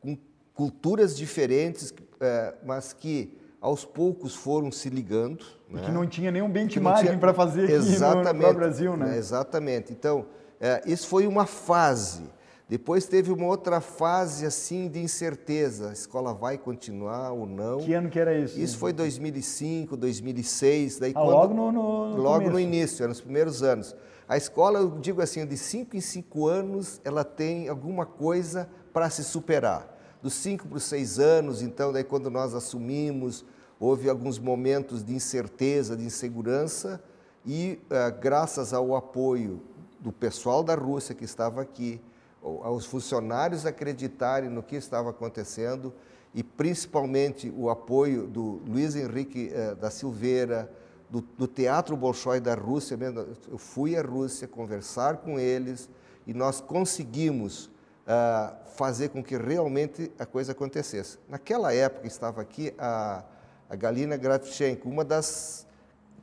com 0.00 0.16
culturas 0.54 1.16
diferentes, 1.16 1.92
é, 2.20 2.54
mas 2.64 2.92
que 2.92 3.36
aos 3.60 3.84
poucos 3.84 4.36
foram 4.36 4.70
se 4.70 4.88
ligando. 4.88 5.44
Né? 5.68 5.82
Que 5.84 5.90
não 5.90 6.06
tinha 6.06 6.30
nenhum 6.30 6.48
benchmarking 6.48 7.18
para 7.18 7.34
fazer 7.34 7.64
aqui 7.64 7.72
exatamente, 7.72 8.42
no, 8.42 8.52
no 8.52 8.54
Brasil, 8.54 8.96
né? 8.96 9.18
Exatamente. 9.18 9.92
Então, 9.92 10.26
é, 10.60 10.82
isso 10.86 11.08
foi 11.08 11.26
uma 11.26 11.46
fase. 11.46 12.22
Depois 12.68 13.06
teve 13.06 13.32
uma 13.32 13.46
outra 13.46 13.80
fase 13.80 14.44
assim 14.44 14.88
de 14.88 15.00
incerteza. 15.00 15.88
A 15.88 15.92
escola 15.92 16.34
vai 16.34 16.58
continuar 16.58 17.32
ou 17.32 17.46
não? 17.46 17.78
Que 17.78 17.94
ano 17.94 18.10
que 18.10 18.18
era 18.18 18.36
isso? 18.38 18.60
Isso 18.60 18.76
foi 18.76 18.92
2005, 18.92 19.96
2006. 19.96 20.98
Daí 20.98 21.12
ah, 21.12 21.14
quando, 21.14 21.30
logo 21.30 21.54
no, 21.54 21.72
no, 21.72 22.10
no 22.10 22.22
Logo 22.22 22.38
começo. 22.40 22.52
no 22.52 22.60
início, 22.60 23.08
nos 23.08 23.22
primeiros 23.22 23.62
anos. 23.62 23.96
A 24.28 24.36
escola, 24.36 24.80
eu 24.80 24.90
digo 25.00 25.22
assim, 25.22 25.46
de 25.46 25.56
5 25.56 25.96
em 25.96 26.00
5 26.02 26.46
anos, 26.46 27.00
ela 27.02 27.24
tem 27.24 27.70
alguma 27.70 28.04
coisa 28.04 28.68
para 28.92 29.08
se 29.08 29.24
superar. 29.24 29.96
Dos 30.20 30.34
5 30.34 30.68
para 30.68 30.76
os 30.76 30.84
6 30.84 31.18
anos, 31.18 31.62
então, 31.62 31.90
daí 31.90 32.04
quando 32.04 32.28
nós 32.28 32.54
assumimos, 32.54 33.46
houve 33.80 34.10
alguns 34.10 34.38
momentos 34.38 35.02
de 35.02 35.14
incerteza, 35.14 35.96
de 35.96 36.04
insegurança, 36.04 37.02
e 37.46 37.80
uh, 37.84 38.20
graças 38.20 38.74
ao 38.74 38.94
apoio 38.94 39.62
do 39.98 40.12
pessoal 40.12 40.62
da 40.62 40.74
Rússia 40.74 41.14
que 41.14 41.24
estava 41.24 41.62
aqui, 41.62 41.98
aos 42.42 42.86
funcionários 42.86 43.66
acreditarem 43.66 44.48
no 44.48 44.62
que 44.62 44.76
estava 44.76 45.10
acontecendo 45.10 45.92
e 46.34 46.42
principalmente 46.42 47.52
o 47.56 47.70
apoio 47.70 48.26
do 48.26 48.62
Luiz 48.66 48.94
Henrique 48.94 49.50
eh, 49.52 49.74
da 49.74 49.90
Silveira, 49.90 50.70
do, 51.10 51.20
do, 51.20 51.46
Teatro 51.46 51.96
Bolshoi 51.96 52.38
da 52.38 52.54
Rússia. 52.54 52.96
Mesmo. 52.96 53.26
Eu 53.48 53.58
fui 53.58 53.96
à 53.96 54.02
Rússia 54.02 54.46
conversar 54.46 55.18
com 55.18 55.38
eles 55.38 55.88
e 56.26 56.34
nós 56.34 56.60
conseguimos 56.60 57.66
uh, 57.66 58.54
fazer 58.76 59.08
com 59.08 59.22
que 59.22 59.36
realmente 59.36 60.12
a 60.18 60.26
coisa 60.26 60.52
acontecesse. 60.52 61.18
Naquela 61.28 61.72
época 61.72 62.06
estava 62.06 62.42
aqui 62.42 62.74
a, 62.78 63.24
a 63.68 63.74
Galina 63.74 64.16
Gravchenko, 64.16 64.88
uma 64.88 65.04
das 65.04 65.66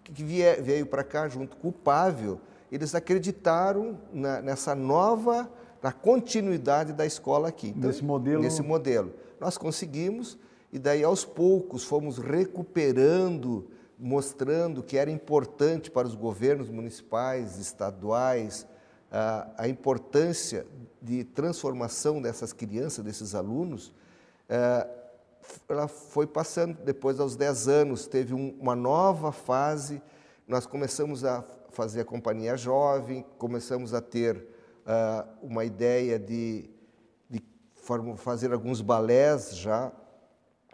que 0.04 0.24
veio 0.24 0.86
para 0.86 1.04
cá 1.04 1.28
junto 1.28 1.58
com 1.58 1.70
o 1.70 1.72
Pavel, 1.72 2.40
eles 2.72 2.94
acreditaram 2.94 3.98
na, 4.14 4.40
nessa 4.42 4.76
nova 4.76 5.50
na 5.86 5.92
continuidade 5.92 6.94
da 6.94 7.06
escola 7.06 7.50
aqui. 7.50 7.68
Então, 7.68 7.92
nesse 7.92 8.04
modelo? 8.04 8.42
Nesse 8.42 8.62
modelo. 8.64 9.14
Nós 9.40 9.56
conseguimos 9.56 10.36
e 10.74 10.80
daí 10.80 11.04
aos 11.04 11.24
poucos 11.24 11.84
fomos 11.84 12.18
recuperando, 12.18 13.68
mostrando 13.96 14.82
que 14.82 14.98
era 14.98 15.12
importante 15.12 15.92
para 15.92 16.08
os 16.08 16.16
governos 16.16 16.72
municipais, 16.72 17.60
estaduais, 17.60 18.66
a, 19.12 19.48
a 19.60 19.68
importância 19.68 20.66
de 21.00 21.24
transformação 21.24 22.20
dessas 22.20 22.52
crianças, 22.52 23.06
desses 23.06 23.36
alunos. 23.36 23.94
É, 24.50 24.88
ela 25.70 25.88
foi 25.88 26.26
passando, 26.26 26.80
depois 26.84 27.20
aos 27.20 27.36
10 27.36 27.68
anos, 27.68 28.08
teve 28.08 28.34
um, 28.34 28.58
uma 28.60 28.76
nova 28.76 29.32
fase, 29.32 30.02
nós 30.48 30.66
começamos 30.66 31.24
a 31.24 31.46
fazer 31.70 32.02
a 32.02 32.06
companhia 32.06 32.58
jovem, 32.58 33.24
começamos 33.38 33.94
a 33.94 34.02
ter 34.02 34.55
uh, 34.86 35.28
uma 35.42 35.66
ideia 35.66 36.20
de, 36.20 36.70
de 37.30 37.42
fazer 38.18 38.54
alguns 38.54 38.82
balés 38.82 39.58
já. 39.58 39.92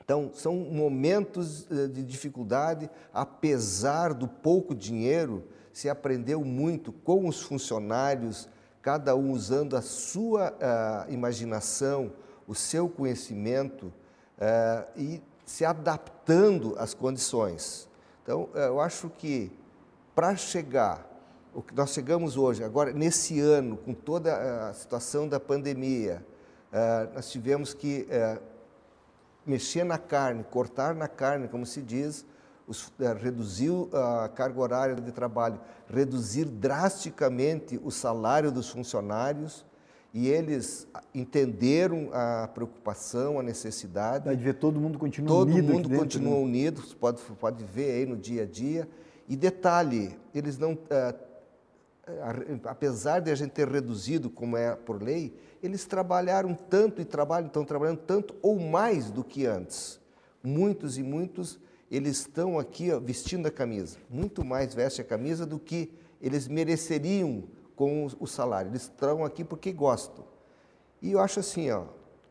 Então, 0.04 0.32
são 0.34 0.56
momentos 0.56 1.66
uh, 1.70 1.88
de 1.88 2.04
dificuldade, 2.04 2.90
apesar 3.14 4.14
do 4.14 4.28
pouco 4.28 4.76
dinheiro, 4.76 5.48
se 5.72 5.90
aprendeu 5.90 6.44
muito 6.44 6.92
com 6.92 7.28
os 7.28 7.42
funcionários, 7.42 8.50
cada 8.82 9.16
um 9.16 9.32
usando 9.32 9.78
a 9.78 9.82
sua 9.82 10.52
uh, 10.52 11.12
imaginação, 11.12 12.12
o 12.48 12.54
seu 12.54 12.90
conhecimento 12.90 13.94
e 14.98 15.22
se 15.46 15.64
adaptando 15.64 16.76
às 16.80 16.96
condições. 16.96 17.88
Então, 18.24 18.50
eu 18.56 18.82
acho 18.82 19.08
que 19.08 19.52
para 20.16 20.36
chegar 20.36 21.11
o 21.54 21.62
que 21.62 21.74
nós 21.76 21.92
chegamos 21.92 22.38
hoje, 22.38 22.64
agora 22.64 22.94
nesse 22.94 23.40
ano, 23.40 23.78
com 23.78 23.94
toda 23.94 24.70
a 24.70 24.74
situação 24.74 25.28
da 25.28 25.40
pandemia, 25.40 26.26
eh, 26.72 27.10
nós 27.14 27.30
tivemos 27.30 27.74
que 27.74 28.08
eh, 28.10 28.40
mexer 29.46 29.84
na 29.84 29.98
carne, 29.98 30.46
cortar 30.50 30.96
na 30.96 31.08
carne, 31.08 31.48
como 31.48 31.66
se 31.66 31.82
diz, 31.82 32.26
eh, 33.00 33.14
reduzir 33.22 33.72
a 33.94 34.30
carga 34.30 34.62
horária 34.62 34.96
de 34.96 35.12
trabalho, 35.12 35.60
reduzir 35.90 36.46
drasticamente 36.46 37.80
o 37.84 37.92
salário 37.92 38.52
dos 38.52 38.70
funcionários 38.70 39.66
e 40.14 40.28
eles 40.28 40.88
entenderam 41.14 42.10
a 42.14 42.48
preocupação, 42.48 43.40
a 43.40 43.44
necessidade. 43.44 44.26
Vai 44.26 44.36
ver 44.36 44.54
todo 44.56 44.80
mundo 44.80 44.98
continua 44.98 45.28
todo 45.30 45.50
unido. 45.50 45.66
Todo 45.66 45.74
mundo 45.74 45.90
dentro, 45.90 46.04
continua 46.04 46.36
né? 46.36 46.44
unido, 46.44 46.82
pode, 47.00 47.22
pode 47.40 47.64
ver 47.66 47.92
aí 47.92 48.06
no 48.06 48.16
dia 48.16 48.44
a 48.44 48.46
dia. 48.46 48.88
E 49.28 49.36
detalhe, 49.36 50.18
eles 50.34 50.58
não 50.58 50.78
apesar 52.66 53.20
de 53.20 53.32
a 53.32 53.36
gente 53.36 53.52
ter 53.52 53.68
reduzido, 53.68 54.30
como 54.30 54.58
é 54.58 54.76
por 54.76 55.02
lei, 55.02 55.34
eles 55.62 55.86
trabalharam 55.86 56.54
tanto 56.54 57.02
e 57.02 57.06
trabalham, 57.06 57.48
estão 57.48 57.64
trabalhando 57.64 58.00
tanto 58.00 58.36
ou 58.42 58.60
mais 58.60 59.12
do 59.12 59.24
que 59.24 59.46
antes. 59.46 60.00
Muitos 60.44 60.98
e 60.98 61.04
muitos, 61.04 61.60
eles 61.90 62.20
estão 62.20 62.58
aqui 62.58 62.92
ó, 62.92 63.00
vestindo 63.00 63.48
a 63.48 63.52
camisa, 63.52 63.98
muito 64.10 64.44
mais 64.44 64.74
veste 64.74 65.02
a 65.02 65.04
camisa 65.04 65.46
do 65.46 65.60
que 65.60 65.94
eles 66.22 66.48
mereceriam 66.48 67.44
com 67.76 68.08
o 68.20 68.28
salário. 68.28 68.72
Eles 68.72 68.84
estão 68.84 69.26
aqui 69.26 69.44
porque 69.44 69.72
gostam. 69.72 70.24
E 71.02 71.12
eu 71.12 71.20
acho 71.20 71.40
assim, 71.40 71.70
ó, 71.72 71.86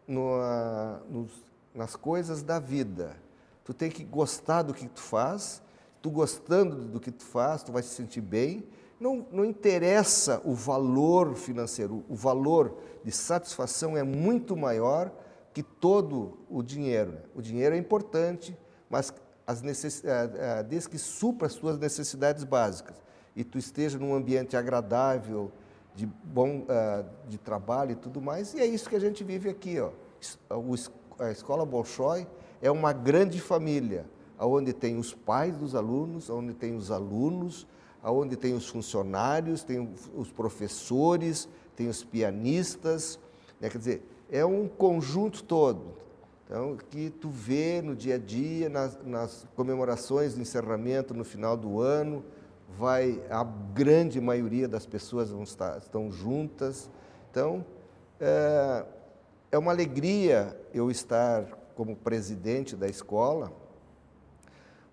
no, 0.06 1.26
nas 1.74 1.96
coisas 1.96 2.42
da 2.42 2.58
vida, 2.58 3.16
tu 3.64 3.74
tem 3.74 3.90
que 3.90 4.04
gostar 4.04 4.62
do 4.62 4.74
que 4.74 4.88
tu 4.88 5.00
faz, 5.00 5.62
tu 6.00 6.10
gostando 6.10 6.88
do 6.88 7.00
que 7.00 7.10
tu 7.10 7.24
faz, 7.24 7.62
tu 7.62 7.72
vai 7.72 7.82
se 7.82 7.90
sentir 7.90 8.20
bem, 8.20 8.64
não, 9.00 9.26
não 9.32 9.44
interessa 9.44 10.42
o 10.44 10.52
valor 10.52 11.34
financeiro, 11.34 12.04
o 12.08 12.14
valor 12.14 12.76
de 13.02 13.10
satisfação 13.10 13.96
é 13.96 14.02
muito 14.02 14.54
maior 14.54 15.10
que 15.54 15.62
todo 15.62 16.38
o 16.50 16.62
dinheiro. 16.62 17.12
Né? 17.12 17.22
O 17.34 17.40
dinheiro 17.40 17.74
é 17.74 17.78
importante, 17.78 18.56
mas 18.90 19.12
as 19.46 19.62
necess... 19.62 20.04
Eh, 20.04 20.30
eh, 20.34 20.62
desde 20.62 20.90
que 20.90 20.98
supra 20.98 21.46
as 21.46 21.54
tuas 21.54 21.78
necessidades 21.78 22.44
básicas 22.44 23.02
e 23.34 23.42
tu 23.42 23.58
esteja 23.58 23.98
num 23.98 24.14
ambiente 24.14 24.56
agradável, 24.56 25.50
de 25.94 26.06
bom 26.06 26.60
uh, 26.60 27.04
de 27.28 27.36
trabalho 27.36 27.92
e 27.92 27.94
tudo 27.96 28.20
mais, 28.20 28.54
e 28.54 28.60
é 28.60 28.66
isso 28.66 28.88
que 28.88 28.96
a 28.96 29.00
gente 29.00 29.24
vive 29.24 29.48
aqui. 29.48 29.78
Ó. 29.80 29.90
A 31.18 31.30
Escola 31.30 31.66
Bolshoi 31.66 32.26
é 32.62 32.70
uma 32.70 32.92
grande 32.92 33.40
família, 33.40 34.06
onde 34.38 34.72
tem 34.72 34.96
os 34.96 35.12
pais 35.12 35.56
dos 35.56 35.74
alunos, 35.74 36.30
onde 36.30 36.54
tem 36.54 36.74
os 36.74 36.90
alunos, 36.90 37.66
onde 38.02 38.36
tem 38.36 38.54
os 38.54 38.68
funcionários, 38.68 39.62
tem 39.62 39.92
os 40.14 40.30
professores, 40.30 41.48
tem 41.76 41.88
os 41.88 42.02
pianistas, 42.02 43.18
né? 43.60 43.68
quer 43.68 43.78
dizer, 43.78 44.02
é 44.30 44.44
um 44.44 44.68
conjunto 44.68 45.42
todo. 45.42 46.00
Então, 46.46 46.76
que 46.76 47.10
tu 47.10 47.28
vê 47.28 47.80
no 47.80 47.94
dia 47.94 48.16
a 48.16 48.18
dia, 48.18 48.68
nas, 48.68 48.98
nas 49.04 49.46
comemorações 49.54 50.34
de 50.34 50.40
encerramento 50.40 51.14
no 51.14 51.24
final 51.24 51.56
do 51.56 51.80
ano, 51.80 52.24
vai 52.76 53.22
a 53.30 53.44
grande 53.44 54.20
maioria 54.20 54.66
das 54.66 54.84
pessoas 54.84 55.30
estar, 55.30 55.78
estão 55.78 56.10
juntas. 56.10 56.90
Então, 57.30 57.64
é, 58.18 58.84
é 59.52 59.58
uma 59.58 59.70
alegria 59.70 60.58
eu 60.74 60.90
estar 60.90 61.44
como 61.74 61.94
presidente 61.96 62.74
da 62.74 62.88
escola, 62.88 63.52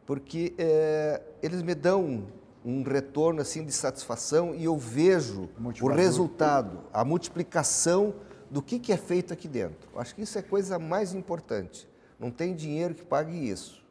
porque 0.05 0.53
é, 0.57 1.21
eles 1.41 1.61
me 1.61 1.75
dão 1.75 2.27
um 2.69 2.83
retorno 2.83 3.39
assim 3.39 3.63
de 3.63 3.71
satisfação 3.71 4.53
e 4.53 4.65
eu 4.65 4.77
vejo 4.77 5.47
o 5.81 5.87
resultado, 5.87 6.81
a 6.91 7.05
multiplicação 7.05 8.13
do 8.51 8.61
que, 8.61 8.77
que 8.77 8.91
é 8.91 8.97
feito 8.97 9.31
aqui 9.31 9.47
dentro. 9.47 9.89
Acho 9.95 10.13
que 10.13 10.21
isso 10.21 10.37
é 10.37 10.41
a 10.41 10.43
coisa 10.43 10.77
mais 10.77 11.13
importante. 11.13 11.87
Não 12.19 12.29
tem 12.29 12.53
dinheiro 12.53 12.93
que 12.93 13.05
pague 13.05 13.49
isso. 13.49 13.81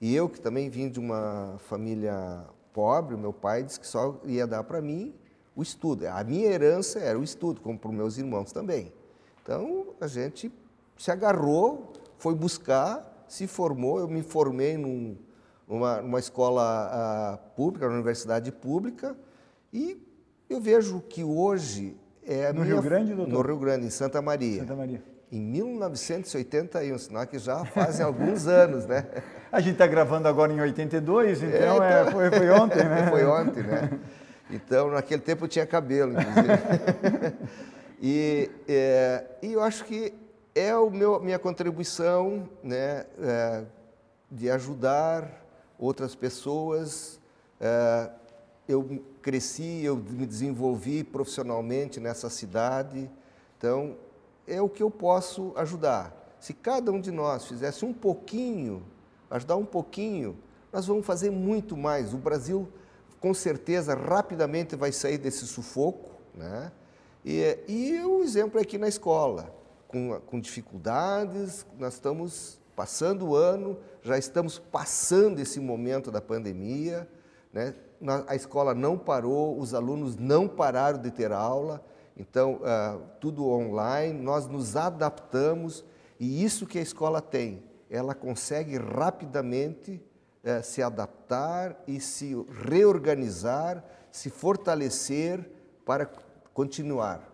E 0.00 0.14
eu, 0.14 0.26
que 0.26 0.40
também 0.40 0.70
vim 0.70 0.88
de 0.88 0.98
uma 0.98 1.56
família 1.58 2.46
pobre, 2.72 3.14
meu 3.14 3.32
pai 3.32 3.62
disse 3.62 3.78
que 3.78 3.86
só 3.86 4.18
ia 4.24 4.46
dar 4.46 4.64
para 4.64 4.80
mim 4.80 5.14
o 5.54 5.60
estudo. 5.60 6.06
A 6.06 6.24
minha 6.24 6.46
herança 6.46 7.00
era 7.00 7.18
o 7.18 7.22
estudo, 7.22 7.60
como 7.60 7.78
para 7.78 7.90
os 7.90 7.94
meus 7.94 8.16
irmãos 8.16 8.52
também. 8.52 8.90
Então, 9.42 9.88
a 10.00 10.06
gente 10.06 10.50
se 10.96 11.10
agarrou, 11.10 11.92
foi 12.16 12.34
buscar, 12.34 13.26
se 13.28 13.46
formou. 13.46 13.98
Eu 13.98 14.08
me 14.08 14.22
formei 14.22 14.78
num, 14.78 15.16
numa, 15.68 16.00
numa 16.00 16.18
escola 16.18 17.38
uh, 17.44 17.54
pública, 17.54 17.86
numa 17.86 17.96
universidade 17.96 18.50
pública, 18.50 19.14
e 19.72 20.02
eu 20.48 20.60
vejo 20.60 21.00
que 21.00 21.22
hoje 21.22 21.96
é 22.24 22.52
no 22.52 22.62
minha, 22.62 22.74
Rio 22.74 22.82
Grande, 22.82 23.14
doutor? 23.14 23.32
No 23.32 23.42
Rio 23.42 23.58
Grande, 23.58 23.86
em 23.86 23.90
Santa 23.90 24.22
Maria. 24.22 24.60
Santa 24.60 24.74
Maria. 24.74 25.02
em 25.30 25.40
1981, 25.40 26.98
sinal 26.98 27.26
que 27.26 27.38
já 27.38 27.64
fazem 27.66 28.04
alguns 28.04 28.46
anos, 28.48 28.86
né? 28.86 29.06
A 29.52 29.60
gente 29.60 29.74
está 29.74 29.86
gravando 29.86 30.26
agora 30.26 30.52
em 30.52 30.60
82, 30.60 31.42
então, 31.42 31.52
é, 31.52 31.56
então... 31.56 31.84
É, 31.84 32.10
foi, 32.10 32.30
foi, 32.30 32.50
ontem, 32.50 32.84
né? 32.84 33.06
foi 33.10 33.24
ontem, 33.26 33.62
né? 33.62 34.00
Então, 34.50 34.90
naquele 34.90 35.20
tempo 35.20 35.44
eu 35.44 35.48
tinha 35.48 35.66
cabelo, 35.66 36.12
inclusive. 36.12 37.36
e, 38.00 38.50
é, 38.66 39.24
e 39.42 39.52
eu 39.52 39.62
acho 39.62 39.84
que 39.84 40.14
é 40.54 40.70
a 40.70 41.20
minha 41.20 41.38
contribuição 41.38 42.48
né, 42.62 43.04
é, 43.20 43.62
de 44.30 44.50
ajudar 44.50 45.47
outras 45.78 46.14
pessoas. 46.14 47.20
É, 47.60 48.10
eu 48.68 49.02
cresci, 49.22 49.82
eu 49.82 49.96
me 49.96 50.26
desenvolvi 50.26 51.02
profissionalmente 51.02 51.98
nessa 52.00 52.28
cidade, 52.28 53.10
então 53.56 53.96
é 54.46 54.60
o 54.60 54.68
que 54.68 54.82
eu 54.82 54.90
posso 54.90 55.52
ajudar. 55.56 56.36
Se 56.38 56.52
cada 56.52 56.92
um 56.92 57.00
de 57.00 57.10
nós 57.10 57.46
fizesse 57.46 57.84
um 57.84 57.92
pouquinho, 57.92 58.82
ajudar 59.30 59.56
um 59.56 59.64
pouquinho, 59.64 60.36
nós 60.72 60.86
vamos 60.86 61.06
fazer 61.06 61.30
muito 61.30 61.76
mais. 61.76 62.12
O 62.12 62.18
Brasil, 62.18 62.68
com 63.20 63.32
certeza, 63.32 63.94
rapidamente 63.94 64.76
vai 64.76 64.92
sair 64.92 65.18
desse 65.18 65.46
sufoco, 65.46 66.10
né? 66.34 66.70
E, 67.24 67.58
e 67.66 68.00
o 68.04 68.22
exemplo 68.22 68.58
é 68.58 68.62
aqui 68.62 68.78
na 68.78 68.88
escola, 68.88 69.52
com, 69.88 70.20
com 70.26 70.38
dificuldades, 70.38 71.66
nós 71.78 71.94
estamos 71.94 72.58
passando 72.78 73.30
o 73.30 73.34
ano, 73.34 73.76
já 74.02 74.16
estamos 74.16 74.56
passando 74.56 75.40
esse 75.40 75.58
momento 75.58 76.12
da 76.12 76.20
pandemia, 76.20 77.08
né? 77.52 77.74
a 78.28 78.36
escola 78.36 78.72
não 78.72 78.96
parou, 78.96 79.58
os 79.58 79.74
alunos 79.74 80.14
não 80.14 80.46
pararam 80.46 81.02
de 81.02 81.10
ter 81.10 81.32
aula, 81.32 81.84
então 82.16 82.60
uh, 82.60 83.02
tudo 83.18 83.48
online, 83.48 84.16
nós 84.16 84.46
nos 84.46 84.76
adaptamos 84.76 85.84
e 86.20 86.44
isso 86.44 86.68
que 86.68 86.78
a 86.78 86.80
escola 86.80 87.20
tem, 87.20 87.64
ela 87.90 88.14
consegue 88.14 88.78
rapidamente 88.78 90.00
uh, 90.44 90.62
se 90.62 90.80
adaptar 90.80 91.82
e 91.84 91.98
se 91.98 92.32
reorganizar, 92.64 93.84
se 94.08 94.30
fortalecer 94.30 95.50
para 95.84 96.08
continuar. 96.54 97.27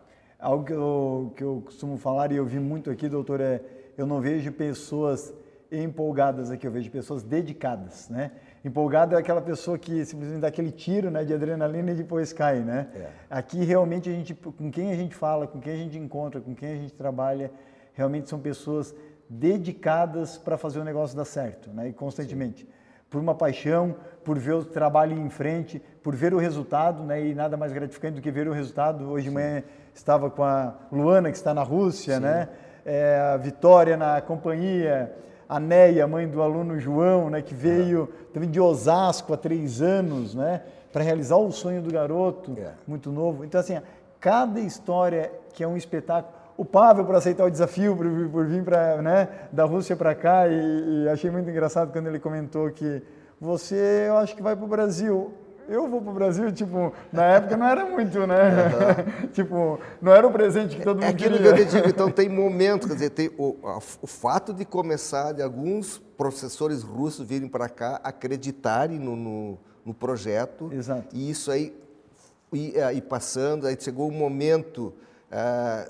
Algo 0.45 0.63
que 0.63 0.73
eu, 0.75 1.33
que 1.35 1.43
eu 1.43 1.63
costumo 1.65 1.97
falar 1.97 2.31
e 2.31 2.37
eu 2.37 2.45
vi 2.45 2.61
muito 2.61 2.91
aqui, 2.91 3.09
doutor, 3.09 3.41
é 3.41 3.63
eu 3.97 4.07
não 4.07 4.21
vejo 4.21 4.53
pessoas 4.53 5.33
empolgadas 5.73 6.51
aqui, 6.51 6.67
eu 6.67 6.71
vejo 6.71 6.91
pessoas 6.91 7.23
dedicadas, 7.23 8.11
né? 8.11 8.31
Empolgado 8.63 9.15
é 9.15 9.19
aquela 9.19 9.41
pessoa 9.41 9.79
que 9.79 10.05
simplesmente 10.05 10.43
dá 10.43 10.49
aquele 10.49 10.71
tiro 10.71 11.11
né, 11.11 11.25
de 11.25 11.33
adrenalina 11.33 11.93
e 11.93 11.95
depois 11.95 12.31
cai, 12.31 12.61
né? 12.61 12.89
É. 12.95 13.09
Aqui 13.31 13.65
realmente 13.65 14.11
a 14.11 14.13
gente, 14.13 14.35
com 14.35 14.71
quem 14.71 14.93
a 14.93 14.97
gente 14.97 15.15
fala, 15.15 15.47
com 15.47 15.59
quem 15.59 15.73
a 15.73 15.77
gente 15.77 15.97
encontra, 15.97 16.43
com 16.43 16.55
quem 16.55 16.73
a 16.73 16.77
gente 16.77 16.93
trabalha, 16.93 17.51
realmente 17.95 18.29
são 18.29 18.39
pessoas 18.39 18.95
dedicadas 19.27 20.37
para 20.37 20.59
fazer 20.59 20.79
o 20.79 20.85
negócio 20.85 21.17
dar 21.17 21.25
certo, 21.25 21.71
né? 21.71 21.89
E 21.89 21.95
constantemente. 21.95 22.65
Sim. 22.65 22.73
Por 23.11 23.21
uma 23.21 23.35
paixão, 23.35 23.95
por 24.25 24.39
ver 24.39 24.55
o 24.55 24.65
trabalho 24.65 25.17
em 25.17 25.31
frente, 25.31 25.81
por 26.03 26.15
ver 26.15 26.35
o 26.35 26.39
resultado, 26.39 27.03
né? 27.03 27.25
E 27.25 27.35
nada 27.35 27.57
mais 27.57 27.73
gratificante 27.73 28.17
do 28.17 28.23
que 28.23 28.31
ver 28.31 28.49
o 28.49 28.53
resultado. 28.53 29.11
Hoje 29.11 29.25
de 29.25 29.31
manhã 29.31 29.63
estava 29.95 30.31
com 30.31 30.43
a 30.43 30.75
Luana, 30.91 31.31
que 31.31 31.37
está 31.37 31.55
na 31.55 31.63
Rússia, 31.63 32.17
Sim. 32.17 32.23
né? 32.23 32.49
É, 32.85 33.33
a 33.35 33.37
Vitória 33.37 33.97
na 33.97 34.21
companhia, 34.21 35.15
a 35.49 35.61
Neia, 35.61 36.07
mãe 36.07 36.29
do 36.29 36.43
aluno 36.43 36.79
João, 36.79 37.31
né, 37.31 37.43
que 37.43 37.55
veio 37.55 38.09
também 38.33 38.51
de 38.51 38.61
Osasco 38.61 39.33
há 39.33 39.37
três 39.37 39.81
anos, 39.81 40.35
né, 40.35 40.63
para 40.93 41.03
realizar 41.03 41.37
o 41.37 41.51
sonho 41.51 41.83
do 41.83 41.91
garoto, 41.93 42.57
é. 42.59 42.73
muito 42.87 43.11
novo. 43.11 43.45
Então, 43.45 43.61
assim, 43.61 43.81
cada 44.21 44.61
história 44.61 45.31
que 45.53 45.63
é 45.63 45.69
um 45.69 45.77
espetáculo. 45.77 46.35
O 46.57 46.65
Pavel, 46.65 47.05
por 47.05 47.15
aceitar 47.15 47.45
o 47.45 47.51
desafio, 47.51 47.97
por, 47.97 48.07
por 48.31 48.47
vir 48.47 48.63
pra, 48.63 49.03
né, 49.03 49.29
da 49.51 49.65
Rússia 49.65 49.97
para 49.97 50.15
cá, 50.15 50.47
e, 50.49 51.05
e 51.05 51.09
achei 51.09 51.31
muito 51.31 51.51
engraçado 51.51 51.93
quando 51.93 52.07
ele 52.07 52.19
comentou 52.21 52.71
que 52.71 53.03
você, 53.41 54.07
eu 54.09 54.17
acho 54.19 54.37
que 54.37 54.43
vai 54.43 54.55
para 54.55 54.65
o 54.65 54.69
Brasil 54.69 55.33
eu 55.69 55.89
vou 55.89 56.01
pro 56.01 56.13
Brasil, 56.13 56.53
tipo, 56.53 56.93
na 57.13 57.25
época 57.25 57.57
não 57.57 57.67
era 57.67 57.85
muito, 57.87 58.27
né? 58.27 58.43
Uhum. 59.23 59.29
tipo, 59.33 59.81
não 60.01 60.13
era 60.13 60.27
o 60.27 60.33
presente 60.33 60.77
que 60.77 60.83
todo 60.83 61.03
é 61.03 61.07
mundo 61.07 61.13
é 61.13 61.15
aquilo 61.15 61.37
queria. 61.37 61.55
que 61.55 61.61
eu 61.61 61.67
digo, 61.67 61.89
então 61.89 62.11
tem 62.11 62.29
momentos, 62.29 62.87
quer 62.87 62.95
dizer, 62.95 63.11
tem 63.11 63.31
o, 63.39 63.57
o 64.03 64.07
fato 64.07 64.53
de 64.53 64.65
começar, 64.65 65.33
de 65.33 65.43
alguns 65.43 65.99
professores 66.17 66.83
russos 66.83 67.27
virem 67.27 67.49
para 67.49 67.69
cá 67.69 68.01
acreditarem 68.05 68.99
no, 68.99 69.17
no, 69.17 69.59
no, 69.85 69.95
projeto. 69.95 70.71
Exato. 70.73 71.09
E 71.15 71.31
isso 71.31 71.51
aí, 71.51 71.75
e, 72.53 72.75
e 72.95 73.01
passando, 73.01 73.67
aí 73.67 73.77
chegou 73.79 74.07
o 74.07 74.13
um 74.13 74.17
momento, 74.17 74.93
ah, 75.33 75.89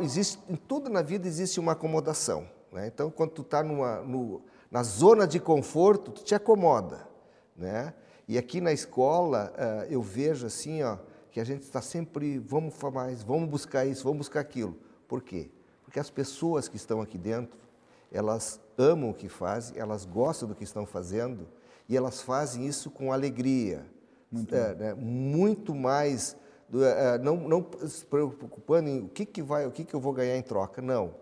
existe, 0.00 0.38
em 0.48 0.56
tudo 0.56 0.90
na 0.90 1.02
vida 1.02 1.26
existe 1.26 1.58
uma 1.58 1.72
acomodação, 1.72 2.48
né? 2.72 2.86
Então, 2.86 3.10
quando 3.10 3.30
tu 3.30 3.42
está 3.42 3.62
na 4.70 4.82
zona 4.82 5.26
de 5.26 5.40
conforto, 5.40 6.10
tu 6.10 6.24
te 6.24 6.34
acomoda, 6.34 7.06
né? 7.56 7.94
E 8.28 8.38
aqui 8.38 8.60
na 8.60 8.72
escola 8.72 9.52
uh, 9.56 9.92
eu 9.92 10.00
vejo 10.00 10.46
assim, 10.46 10.82
ó, 10.82 10.96
que 11.30 11.40
a 11.40 11.44
gente 11.44 11.62
está 11.62 11.80
sempre, 11.80 12.38
vamos 12.38 12.74
mais, 12.92 13.22
vamos 13.22 13.48
buscar 13.48 13.86
isso, 13.86 14.04
vamos 14.04 14.18
buscar 14.18 14.40
aquilo. 14.40 14.76
Por 15.08 15.22
quê? 15.22 15.50
Porque 15.84 15.98
as 15.98 16.10
pessoas 16.10 16.68
que 16.68 16.76
estão 16.76 17.00
aqui 17.00 17.18
dentro, 17.18 17.58
elas 18.10 18.60
amam 18.76 19.10
o 19.10 19.14
que 19.14 19.28
fazem, 19.28 19.78
elas 19.78 20.04
gostam 20.04 20.48
do 20.48 20.54
que 20.54 20.64
estão 20.64 20.86
fazendo 20.86 21.48
e 21.88 21.96
elas 21.96 22.20
fazem 22.20 22.66
isso 22.66 22.90
com 22.90 23.12
alegria. 23.12 23.86
Muito, 24.30 24.54
é, 24.54 24.74
né, 24.74 24.94
muito 24.94 25.74
mais, 25.74 26.36
não, 27.20 27.36
não 27.36 27.66
se 27.86 28.04
preocupando 28.04 28.88
em 28.88 29.00
o 29.00 29.08
que, 29.08 29.26
que, 29.26 29.42
vai, 29.42 29.66
o 29.66 29.70
que, 29.70 29.84
que 29.84 29.94
eu 29.94 30.00
vou 30.00 30.12
ganhar 30.12 30.36
em 30.36 30.42
troca, 30.42 30.80
não. 30.80 31.14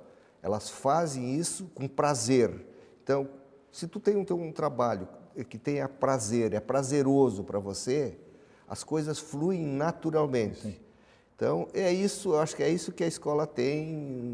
Elas 0.43 0.71
fazem 0.71 1.35
isso 1.35 1.71
com 1.75 1.89
prazer. 1.89 2.67
Então, 3.03 3.29
se 3.73 3.87
tu 3.89 3.99
tem 3.99 4.17
um, 4.17 4.25
um 4.35 4.53
trabalho 4.53 5.09
que 5.49 5.59
tenha 5.59 5.89
prazer, 5.89 6.55
é 6.55 6.61
prazeroso 6.61 7.45
para 7.45 7.59
você, 7.59 8.17
as 8.69 8.85
coisas 8.85 9.19
fluem 9.19 9.67
naturalmente. 9.67 10.61
Sim. 10.61 10.77
Então, 11.35 11.67
é 11.73 11.91
isso, 11.93 12.37
acho 12.37 12.55
que 12.55 12.63
é 12.63 12.69
isso 12.69 12.93
que 12.93 13.03
a 13.03 13.07
escola 13.07 13.47
tem, 13.47 13.87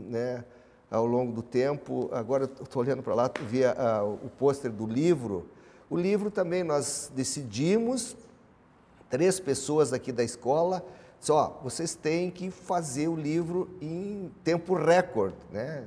né, 0.09 0.45
ao 0.91 1.07
longo 1.07 1.33
do 1.33 1.43
tempo. 1.43 2.09
Agora, 2.13 2.45
estou 2.45 2.83
olhando 2.83 3.03
para 3.03 3.15
lá, 3.15 3.31
vi 3.49 3.65
a, 3.65 4.03
o 4.03 4.29
pôster 4.37 4.73
do 4.73 4.87
livro. 4.87 5.49
O 5.89 5.97
livro 5.97 6.31
também 6.31 6.65
nós 6.65 7.11
decidimos, 7.15 8.17
três 9.09 9.39
pessoas 9.39 9.93
aqui 9.93 10.11
da 10.11 10.25
escola, 10.25 10.85
só 11.27 11.59
vocês 11.61 11.97
têm 11.97 12.31
que 12.31 12.53
fazer 12.53 13.09
o 13.09 13.17
livro 13.17 13.69
em 13.83 14.31
tempo 14.45 14.75
recorde, 14.75 15.35
né? 15.51 15.83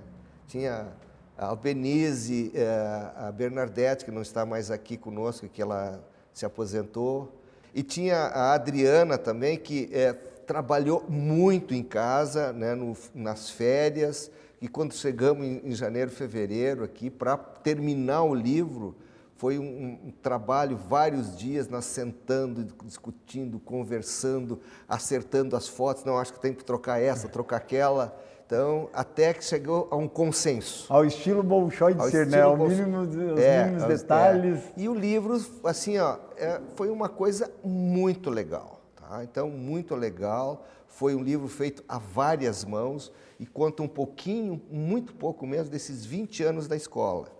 Tinha 0.46 0.92
a 1.38 1.46
Albenise, 1.46 2.52
eh, 2.54 3.12
a 3.16 3.32
Bernadette, 3.32 4.04
que 4.04 4.12
não 4.12 4.22
está 4.22 4.46
mais 4.46 4.70
aqui 4.70 4.98
conosco, 4.98 5.48
que 5.48 5.62
ela 5.62 6.04
se 6.34 6.46
aposentou. 6.46 7.32
E 7.74 7.82
tinha 7.82 8.18
a 8.18 8.54
Adriana 8.54 9.18
também, 9.18 9.58
que 9.58 9.90
é, 9.94 10.12
trabalhou 10.12 11.06
muito 11.08 11.74
em 11.74 11.84
casa, 11.84 12.52
né, 12.52 12.76
no, 12.76 12.98
nas 13.16 13.50
férias. 13.50 14.30
E 14.60 14.68
quando 14.68 14.94
chegamos 14.94 15.46
em, 15.46 15.62
em 15.64 15.72
janeiro, 15.74 16.12
fevereiro, 16.12 16.84
aqui, 16.84 17.10
para 17.10 17.38
terminar 17.38 18.24
o 18.24 18.36
livro, 18.36 18.94
foi 19.40 19.58
um, 19.58 19.64
um, 20.08 20.12
trabalho, 20.22 20.76
vários 20.76 21.34
dias, 21.38 21.70
nós 21.70 21.86
sentando, 21.86 22.62
discutindo, 22.84 23.58
conversando, 23.58 24.60
acertando 24.86 25.56
as 25.56 25.66
fotos. 25.66 26.04
Não, 26.04 26.18
acho 26.18 26.34
que 26.34 26.42
tem 26.42 26.54
que 26.54 26.62
trocar 26.62 27.02
essa, 27.02 27.30
trocar 27.30 27.56
aquela. 27.56 28.20
Então, 28.46 28.90
até 28.92 29.34
que 29.34 29.42
chegou 29.42 29.88
a 29.92 29.96
um 29.96 30.10
consenso. 30.10 30.92
Ao 30.92 31.06
estilo 31.06 31.42
Bolshoi 31.42 31.94
de 31.94 32.12
ser, 32.12 32.28
né? 32.28 32.42
Ao 32.42 32.58
mínimo, 32.58 33.00
os 33.00 33.40
é, 33.40 33.64
mínimos 33.64 33.86
detalhes. 33.86 34.60
É. 34.60 34.74
E 34.76 34.90
o 34.90 34.94
livro, 34.94 35.40
assim, 35.64 35.98
ó, 35.98 36.18
é, 36.36 36.60
foi 36.76 36.90
uma 36.90 37.08
coisa 37.08 37.50
muito 37.64 38.30
legal. 38.30 38.82
Tá? 38.98 39.24
Então, 39.24 39.50
muito 39.50 39.96
legal. 39.96 40.66
Foi 40.86 41.16
um 41.16 41.24
livro 41.24 41.48
feito 41.48 41.82
a 41.88 41.98
várias 41.98 42.66
mãos 42.66 43.10
e 43.40 43.46
conta 43.46 43.82
um 43.84 43.88
pouquinho, 43.88 44.62
muito 44.70 45.16
pouco 45.16 45.48
mesmo, 45.48 45.72
desses 45.72 46.04
20 46.04 46.44
anos 46.44 46.68
da 46.68 46.76
escola. 46.76 47.39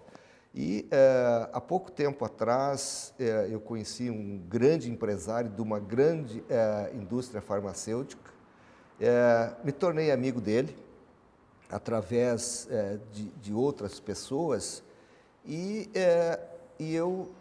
E 0.54 0.88
é, 0.90 1.50
há 1.54 1.62
pouco 1.62 1.92
tempo 1.92 2.26
atrás 2.26 3.14
é, 3.20 3.48
eu 3.52 3.60
conheci 3.60 4.10
um 4.10 4.38
grande 4.38 4.90
empresário 4.90 5.50
de 5.50 5.62
uma 5.62 5.80
grande 5.80 6.44
é, 6.50 6.92
indústria 6.94 7.42
farmacêutica, 7.42 8.30
me 9.64 9.72
tornei 9.72 10.12
amigo 10.12 10.42
dele, 10.42 10.76
através 11.70 12.68
de, 13.14 13.30
de, 13.30 13.54
outras 13.54 13.98
pessoas. 13.98 14.84
E, 15.46 15.90
e 16.78 16.94
eu, 16.94 17.32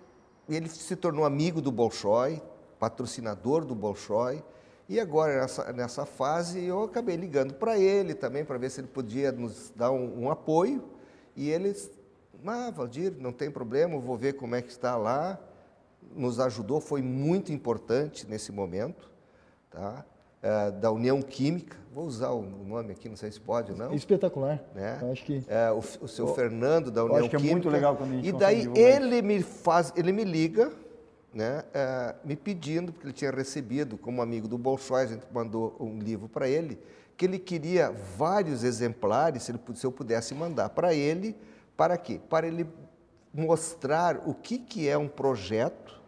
ele 0.49 0.69
se 0.69 0.95
tornou 0.95 1.25
amigo 1.25 1.61
do 1.61 1.73
Bolshoi, 1.73 2.41
patrocinador 2.79 3.65
do 3.65 3.75
Bolshoi, 3.75 4.41
e 4.89 4.99
agora 4.99 5.41
nessa, 5.41 5.73
nessa 5.73 6.07
fase 6.07 6.65
eu 6.65 6.85
acabei 6.85 7.15
ligando 7.17 7.55
para 7.55 7.77
ele 7.77 8.15
também 8.15 8.43
para 8.43 8.57
ver 8.57 8.71
se 8.71 8.81
ele 8.81 8.89
podia 8.89 9.31
nos 9.31 9.71
dar 9.77 9.91
um, 9.91 10.25
um 10.25 10.31
apoio. 10.31 10.83
E 11.37 11.51
ele, 11.51 11.77
ah, 12.47 12.71
Valdir, 12.71 13.15
não 13.19 13.33
tem 13.33 13.51
problema, 13.51 13.99
vou 13.99 14.17
ver 14.17 14.35
como 14.35 14.55
é 14.55 14.63
que 14.63 14.71
está 14.71 14.97
lá, 14.97 15.39
nos 16.15 16.41
ajudou, 16.41 16.81
foi 16.81 17.03
muito 17.03 17.53
importante 17.53 18.27
nesse 18.29 18.53
momento, 18.53 19.11
tá? 19.71 20.05
é, 20.43 20.71
da 20.71 20.91
União 20.91 21.21
Química, 21.21 21.77
vou 21.93 22.05
usar 22.05 22.31
o 22.31 22.43
nome 22.43 22.93
aqui, 22.93 23.09
não 23.09 23.17
sei 23.17 23.31
se 23.31 23.41
pode 23.41 23.73
não. 23.73 23.93
Espetacular. 23.93 24.63
Né? 24.75 24.99
Eu 25.03 25.13
acho 25.13 25.25
que... 25.25 25.45
É, 25.49 25.71
o, 25.71 25.79
o 25.79 26.09
seu 26.09 26.29
Fernando 26.35 26.91
da 26.91 27.05
União 27.05 27.19
acho 27.19 27.31
que 27.31 27.37
é 27.37 27.39
Química. 27.39 27.55
muito 27.55 27.69
legal 27.69 27.97
quando 27.97 28.25
E 28.25 28.33
daí 28.33 28.69
ele 28.75 29.21
me 29.23 29.43
faz, 29.43 29.93
ele 29.97 30.13
me 30.13 30.25
liga, 30.25 30.73
né, 31.33 31.65
é, 31.75 32.15
me 32.25 32.37
pedindo, 32.37 32.93
porque 32.93 33.07
ele 33.07 33.15
tinha 33.15 33.31
recebido, 33.31 33.99
como 33.99 34.23
amigo 34.23 34.49
do 34.49 34.57
Bolshoi, 34.57 35.03
a 35.03 35.07
gente 35.07 35.27
mandou 35.33 35.77
um 35.79 35.99
livro 35.99 36.29
para 36.29 36.49
ele, 36.49 36.79
que 37.17 37.25
ele 37.25 37.39
queria 37.39 37.91
vários 38.17 38.63
exemplares, 38.63 39.43
se, 39.43 39.51
ele, 39.51 39.61
se 39.75 39.85
eu 39.85 39.93
pudesse 39.93 40.35
mandar 40.35 40.69
para 40.71 40.95
ele, 40.95 41.37
para 41.79 41.97
quê? 41.97 42.21
Para 42.29 42.49
ele 42.49 42.67
mostrar 43.33 44.21
o 44.27 44.35
que, 44.35 44.59
que 44.59 44.89
é 44.89 44.99
um 44.99 45.07
projeto 45.07 46.03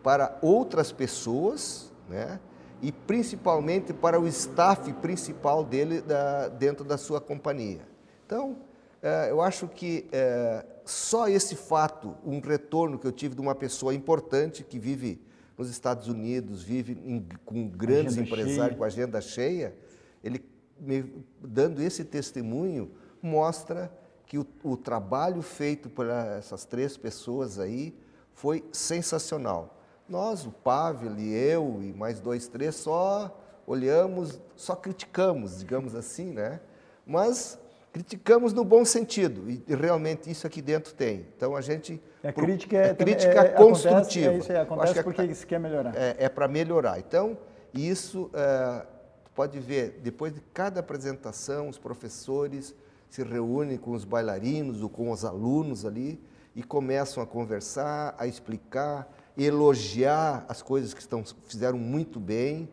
para 0.00 0.38
outras 0.40 0.92
pessoas, 0.92 1.92
né? 2.08 2.38
e 2.80 2.92
principalmente 2.92 3.92
para 3.92 4.20
o 4.20 4.28
staff 4.28 4.92
principal 4.94 5.64
dele 5.64 6.00
da, 6.00 6.46
dentro 6.46 6.84
da 6.84 6.96
sua 6.96 7.20
companhia. 7.20 7.80
Então, 8.24 8.56
é, 9.02 9.28
eu 9.28 9.40
acho 9.40 9.66
que 9.66 10.06
é, 10.12 10.64
só 10.84 11.26
esse 11.26 11.56
fato, 11.56 12.14
um 12.24 12.38
retorno 12.38 12.96
que 12.96 13.06
eu 13.06 13.12
tive 13.12 13.34
de 13.34 13.40
uma 13.40 13.54
pessoa 13.54 13.92
importante 13.92 14.62
que 14.62 14.78
vive 14.78 15.20
nos 15.58 15.68
Estados 15.68 16.06
Unidos, 16.06 16.62
vive 16.62 16.92
em, 17.04 17.26
com 17.44 17.66
grandes 17.66 18.16
empresários, 18.16 18.56
cheia. 18.56 18.76
com 18.76 18.84
agenda 18.84 19.20
cheia, 19.20 19.74
ele 20.22 20.44
me 20.78 21.12
dando 21.40 21.82
esse 21.82 22.04
testemunho 22.04 22.92
mostra 23.20 23.90
que 24.26 24.38
o, 24.38 24.46
o 24.64 24.76
trabalho 24.76 25.40
feito 25.42 25.88
por 25.88 26.06
essas 26.08 26.64
três 26.64 26.96
pessoas 26.96 27.58
aí 27.58 27.94
foi 28.34 28.64
sensacional. 28.72 29.78
Nós, 30.08 30.44
o 30.44 30.50
Pavel 30.50 31.16
e 31.18 31.32
eu 31.34 31.78
e 31.82 31.92
mais 31.92 32.20
dois, 32.20 32.46
três, 32.48 32.74
só 32.76 33.36
olhamos, 33.66 34.38
só 34.54 34.74
criticamos, 34.76 35.58
digamos 35.58 35.94
assim, 35.94 36.32
né? 36.32 36.60
Mas 37.06 37.58
criticamos 37.92 38.52
no 38.52 38.64
bom 38.64 38.84
sentido 38.84 39.48
e 39.50 39.62
realmente 39.74 40.30
isso 40.30 40.46
aqui 40.46 40.60
dentro 40.60 40.92
tem. 40.94 41.26
Então 41.36 41.56
a 41.56 41.60
gente 41.60 42.00
A 42.22 42.32
pro- 42.32 42.44
crítica 42.44 42.76
é, 42.76 42.90
a 42.90 42.94
crítica 42.94 43.40
é, 43.40 43.48
construtiva. 43.50 43.98
Acontece, 44.00 44.28
é 44.28 44.36
isso 44.38 44.52
aí, 44.52 44.58
acontece 44.58 44.84
acho 44.92 44.94
que 44.98 45.02
porque 45.04 45.34
se 45.34 45.46
quer 45.46 45.58
melhorar. 45.58 45.96
é, 45.96 46.16
é 46.18 46.28
para 46.28 46.46
melhorar. 46.46 46.98
Então, 46.98 47.38
isso, 47.72 48.30
é, 48.34 48.86
pode 49.34 49.58
ver, 49.58 50.00
depois 50.02 50.32
de 50.34 50.40
cada 50.52 50.80
apresentação, 50.80 51.68
os 51.68 51.78
professores 51.78 52.74
se 53.10 53.22
reúnem 53.22 53.78
com 53.78 53.92
os 53.92 54.04
bailarinos 54.04 54.82
ou 54.82 54.88
com 54.88 55.10
os 55.10 55.24
alunos 55.24 55.84
ali 55.84 56.20
e 56.54 56.62
começam 56.62 57.22
a 57.22 57.26
conversar, 57.26 58.14
a 58.18 58.26
explicar, 58.26 59.10
elogiar 59.36 60.44
as 60.48 60.62
coisas 60.62 60.94
que 60.94 61.00
estão, 61.00 61.22
fizeram 61.44 61.78
muito 61.78 62.18
bem. 62.18 62.68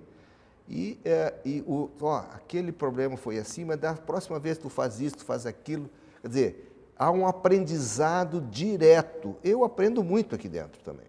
E, 0.69 0.97
é, 1.03 1.33
e 1.43 1.61
o, 1.67 1.89
ó, 2.01 2.19
aquele 2.33 2.71
problema 2.71 3.17
foi 3.17 3.37
assim, 3.37 3.65
mas 3.65 3.79
da 3.79 3.93
próxima 3.93 4.39
vez 4.39 4.57
tu 4.57 4.69
faz 4.69 5.01
isso, 5.01 5.17
tu 5.17 5.25
faz 5.25 5.45
aquilo. 5.45 5.89
Quer 6.21 6.27
dizer, 6.27 6.73
há 6.97 7.11
um 7.11 7.27
aprendizado 7.27 8.39
direto. 8.41 9.35
Eu 9.43 9.63
aprendo 9.63 10.03
muito 10.03 10.33
aqui 10.35 10.47
dentro 10.47 10.81
também. 10.81 11.07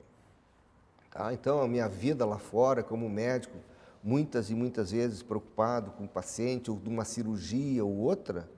Tá? 1.11 1.33
Então, 1.33 1.63
a 1.63 1.69
minha 1.69 1.89
vida 1.89 2.27
lá 2.27 2.39
fora, 2.39 2.83
como 2.83 3.09
médico, 3.09 3.57
muitas 4.03 4.51
e 4.51 4.55
muitas 4.55 4.91
vezes 4.91 5.23
preocupado 5.23 5.93
com 5.93 6.05
o 6.05 6.09
paciente 6.09 6.71
ou 6.71 6.77
de 6.77 6.89
uma 6.89 7.05
cirurgia 7.05 7.85
ou 7.85 7.97
outra, 7.99 8.49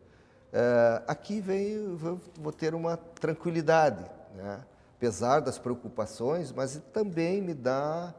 eh, 0.59 1.03
aqui 1.07 1.39
vem, 1.39 1.95
vou, 1.97 2.51
ter 2.51 2.75
uma 2.75 2.97
tranquilidade, 2.97 4.03
né? 4.35 4.61
apesar 4.97 5.41
das 5.41 5.59
preocupações, 5.59 6.51
mas 6.51 6.81
também 6.95 7.43
me 7.43 7.53
dá 7.53 8.15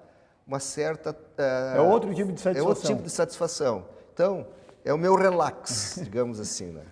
uma 0.46 0.60
certa. 0.60 1.18
eh, 1.36 1.74
É 1.78 1.82
outro 1.82 2.14
tipo 2.14 2.32
de 2.32 2.48
É 2.48 2.62
outro 2.62 2.76
satisfação. 2.76 2.92
tipo 2.92 3.02
de 3.04 3.10
satisfação. 3.10 3.86
Então, 4.14 4.46
é 4.86 4.94
o 4.94 4.98
meu 5.00 5.16
relax, 5.16 6.00
digamos 6.06 6.40
assim. 6.40 6.68
Né? 6.68 6.84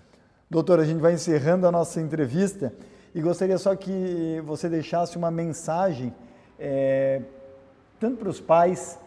Doutor, 0.50 0.80
a 0.80 0.84
gente 0.84 1.00
vai 1.00 1.14
encerrando 1.14 1.68
a 1.68 1.72
nossa 1.72 2.02
entrevista 2.02 2.74
e 3.14 3.22
gostaria 3.22 3.58
só 3.60 3.76
que 3.76 4.42
você 4.46 4.68
deixasse 4.68 5.16
uma 5.16 5.30
mensagem, 5.30 6.12
é, 6.60 7.22
tanto 8.00 8.18
para 8.18 8.30
os 8.30 8.42
pais, 8.42 8.98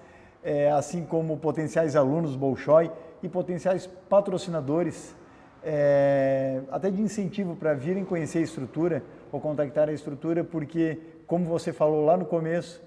é, 0.43 0.71
assim 0.71 1.05
como 1.05 1.37
potenciais 1.37 1.97
alunos 1.97 2.37
Bolshoi 2.37 2.93
e 3.25 3.29
potenciais 3.29 3.89
patrocinadores, 4.09 5.17
é, 5.63 6.61
até 6.71 6.91
de 6.91 7.01
incentivo 7.01 7.57
para 7.57 7.75
virem 7.75 8.05
conhecer 8.05 8.39
a 8.39 8.43
estrutura 8.43 9.03
ou 9.31 9.41
contactar 9.41 9.89
a 9.89 9.93
estrutura, 9.93 10.45
porque, 10.45 10.99
como 11.27 11.45
você 11.45 11.73
falou 11.73 12.05
lá 12.05 12.17
no 12.17 12.25
começo, 12.25 12.83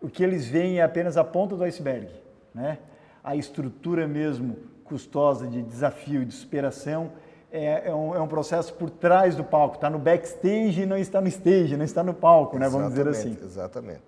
o 0.00 0.08
que 0.08 0.22
eles 0.22 0.46
veem 0.46 0.78
é 0.78 0.82
apenas 0.82 1.16
a 1.16 1.24
ponta 1.24 1.56
do 1.56 1.64
iceberg, 1.64 2.08
né? 2.54 2.78
A 3.22 3.36
estrutura 3.36 4.06
mesmo 4.06 4.56
custosa 4.84 5.46
de 5.46 5.62
desafio, 5.62 6.24
de 6.24 6.32
superação, 6.32 7.12
é, 7.50 7.88
é 7.88 7.94
um, 7.94 8.14
é 8.14 8.20
um 8.20 8.28
processo 8.28 8.72
por 8.74 8.90
trás 8.90 9.34
do 9.34 9.44
palco, 9.44 9.76
está 9.76 9.88
no 9.90 9.98
backstage 9.98 10.82
e 10.82 10.86
não 10.86 10.96
está 10.96 11.20
no 11.20 11.28
stage, 11.28 11.76
não 11.76 11.84
está 11.84 12.02
no 12.02 12.14
palco, 12.14 12.58
né? 12.58 12.68
Vamos 12.68 12.90
dizer 12.90 13.08
assim. 13.08 13.36
Exatamente. 13.42 14.02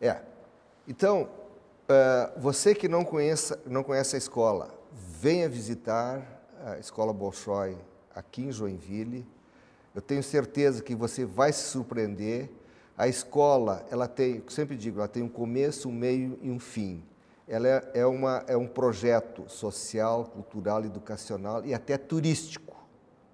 É. 0.00 0.16
Então, 0.86 1.28
eh, 1.88 2.30
você 2.36 2.74
que 2.74 2.88
não 2.88 3.04
conheça, 3.04 3.58
não 3.66 3.82
conhece 3.82 4.16
a 4.16 4.18
escola, 4.18 4.68
venha 4.92 5.48
visitar 5.48 6.35
a 6.66 6.78
Escola 6.80 7.12
Bolshoi 7.12 7.78
aqui 8.12 8.42
em 8.42 8.50
Joinville. 8.50 9.24
Eu 9.94 10.02
tenho 10.02 10.20
certeza 10.20 10.82
que 10.82 10.96
você 10.96 11.24
vai 11.24 11.52
se 11.52 11.62
surpreender. 11.68 12.50
A 12.98 13.06
escola, 13.06 13.86
ela 13.88 14.08
tem, 14.08 14.42
sempre 14.48 14.74
digo, 14.76 14.98
ela 14.98 15.06
tem 15.06 15.22
um 15.22 15.28
começo, 15.28 15.88
um 15.88 15.92
meio 15.92 16.36
e 16.42 16.50
um 16.50 16.58
fim. 16.58 17.04
Ela 17.46 17.68
é, 17.68 17.90
é, 18.00 18.06
uma, 18.06 18.42
é 18.48 18.56
um 18.56 18.66
projeto 18.66 19.48
social, 19.48 20.24
cultural, 20.24 20.84
educacional 20.84 21.64
e 21.64 21.72
até 21.72 21.96
turístico. 21.96 22.76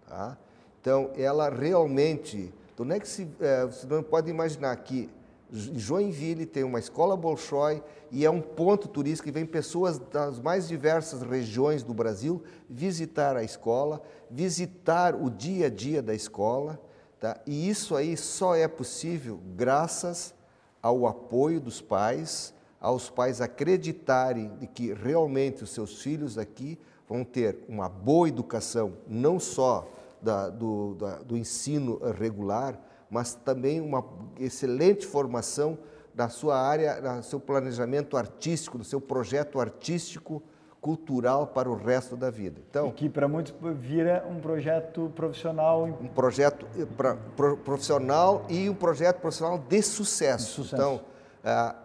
Tá? 0.06 0.36
Então, 0.78 1.10
ela 1.16 1.48
realmente. 1.48 2.52
Então, 2.74 2.84
não 2.84 2.94
é 2.94 3.00
que 3.00 3.08
se, 3.08 3.26
é, 3.40 3.64
você 3.64 3.86
não 3.86 4.02
pode 4.02 4.28
imaginar 4.28 4.76
que 4.76 5.08
Joinville 5.52 6.46
tem 6.46 6.64
uma 6.64 6.78
escola 6.78 7.14
Bolshoi 7.14 7.82
e 8.10 8.24
é 8.24 8.30
um 8.30 8.40
ponto 8.40 8.88
turístico 8.88 9.28
e 9.28 9.32
vem 9.32 9.44
pessoas 9.44 9.98
das 9.98 10.40
mais 10.40 10.66
diversas 10.66 11.20
regiões 11.20 11.82
do 11.82 11.92
Brasil 11.92 12.42
visitar 12.70 13.36
a 13.36 13.44
escola, 13.44 14.02
visitar 14.30 15.14
o 15.14 15.28
dia 15.28 15.66
a 15.66 15.70
dia 15.70 16.00
da 16.00 16.14
escola. 16.14 16.80
Tá? 17.20 17.38
E 17.46 17.68
isso 17.68 17.94
aí 17.94 18.16
só 18.16 18.56
é 18.56 18.66
possível 18.66 19.38
graças 19.54 20.34
ao 20.82 21.06
apoio 21.06 21.60
dos 21.60 21.82
pais, 21.82 22.54
aos 22.80 23.10
pais 23.10 23.42
acreditarem 23.42 24.56
de 24.56 24.66
que 24.66 24.94
realmente 24.94 25.62
os 25.62 25.70
seus 25.70 26.00
filhos 26.02 26.38
aqui 26.38 26.78
vão 27.06 27.24
ter 27.24 27.58
uma 27.68 27.90
boa 27.90 28.26
educação, 28.26 28.94
não 29.06 29.38
só 29.38 29.86
da, 30.22 30.48
do, 30.48 30.94
da, 30.94 31.18
do 31.18 31.36
ensino 31.36 32.00
regular, 32.18 32.80
mas 33.12 33.34
também 33.34 33.78
uma 33.78 34.02
excelente 34.40 35.06
formação 35.06 35.76
na 36.14 36.30
sua 36.30 36.58
área, 36.58 36.98
no 37.00 37.22
seu 37.22 37.38
planejamento 37.38 38.16
artístico, 38.16 38.78
no 38.78 38.84
seu 38.84 39.00
projeto 39.02 39.60
artístico, 39.60 40.42
cultural 40.80 41.46
para 41.46 41.70
o 41.70 41.76
resto 41.76 42.16
da 42.16 42.28
vida. 42.30 42.60
Então, 42.68 42.90
Que 42.90 43.08
para 43.08 43.28
muitos 43.28 43.54
vira 43.78 44.26
um 44.28 44.40
projeto 44.40 45.12
profissional 45.14 45.84
um 45.84 46.08
projeto 46.08 46.66
eh, 46.76 46.84
pra- 46.96 47.16
pro- 47.36 47.56
profissional 47.58 48.44
e 48.48 48.68
um 48.68 48.74
projeto 48.74 49.20
profissional 49.20 49.58
de 49.58 49.80
sucesso. 49.82 50.46
De 50.46 50.50
sucesso. 50.52 50.74
Então, 50.74 51.00
a, 51.44 51.76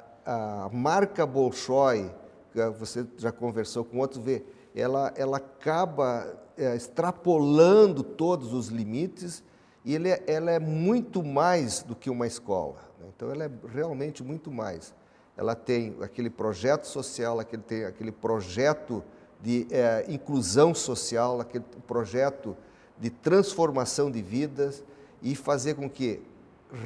a 0.65 0.69
marca 0.71 1.25
Bolshoi, 1.27 2.09
que 2.53 2.69
você 2.79 3.05
já 3.17 3.31
conversou 3.31 3.83
com 3.85 3.99
outros, 3.99 4.23
vê, 4.23 4.43
ela, 4.73 5.13
ela 5.15 5.37
acaba 5.37 6.25
eh, 6.57 6.75
extrapolando 6.75 8.01
todos 8.01 8.51
os 8.53 8.69
limites 8.69 9.43
e 9.87 9.95
ele 9.95 10.09
é- 10.09 10.21
ela 10.27 10.51
é 10.51 10.59
muito 10.59 11.23
mais 11.23 11.81
do 11.81 11.95
que 11.95 12.09
uma 12.09 12.27
escola. 12.27 12.75
né? 12.99 13.05
Então, 13.15 13.31
ela 13.31 13.45
é 13.45 13.51
realmente 13.73 14.21
muito 14.21 14.51
mais. 14.51 14.93
Ela 15.37 15.55
tem 15.55 15.95
aquele 16.01 16.29
projeto 16.29 16.85
social, 16.85 17.39
aquele, 17.39 17.61
tem 17.61 17.85
aquele 17.85 18.11
projeto 18.11 19.01
de 19.41 19.65
eh, 19.71 20.03
inclusão 20.09 20.75
social, 20.75 21.39
aquele 21.39 21.63
projeto 21.87 22.57
de 22.99 23.09
transformação 23.09 24.11
de 24.11 24.21
vidas 24.21 24.83
e 25.21 25.35
fazer 25.35 25.75
com 25.75 25.89
que 25.89 26.21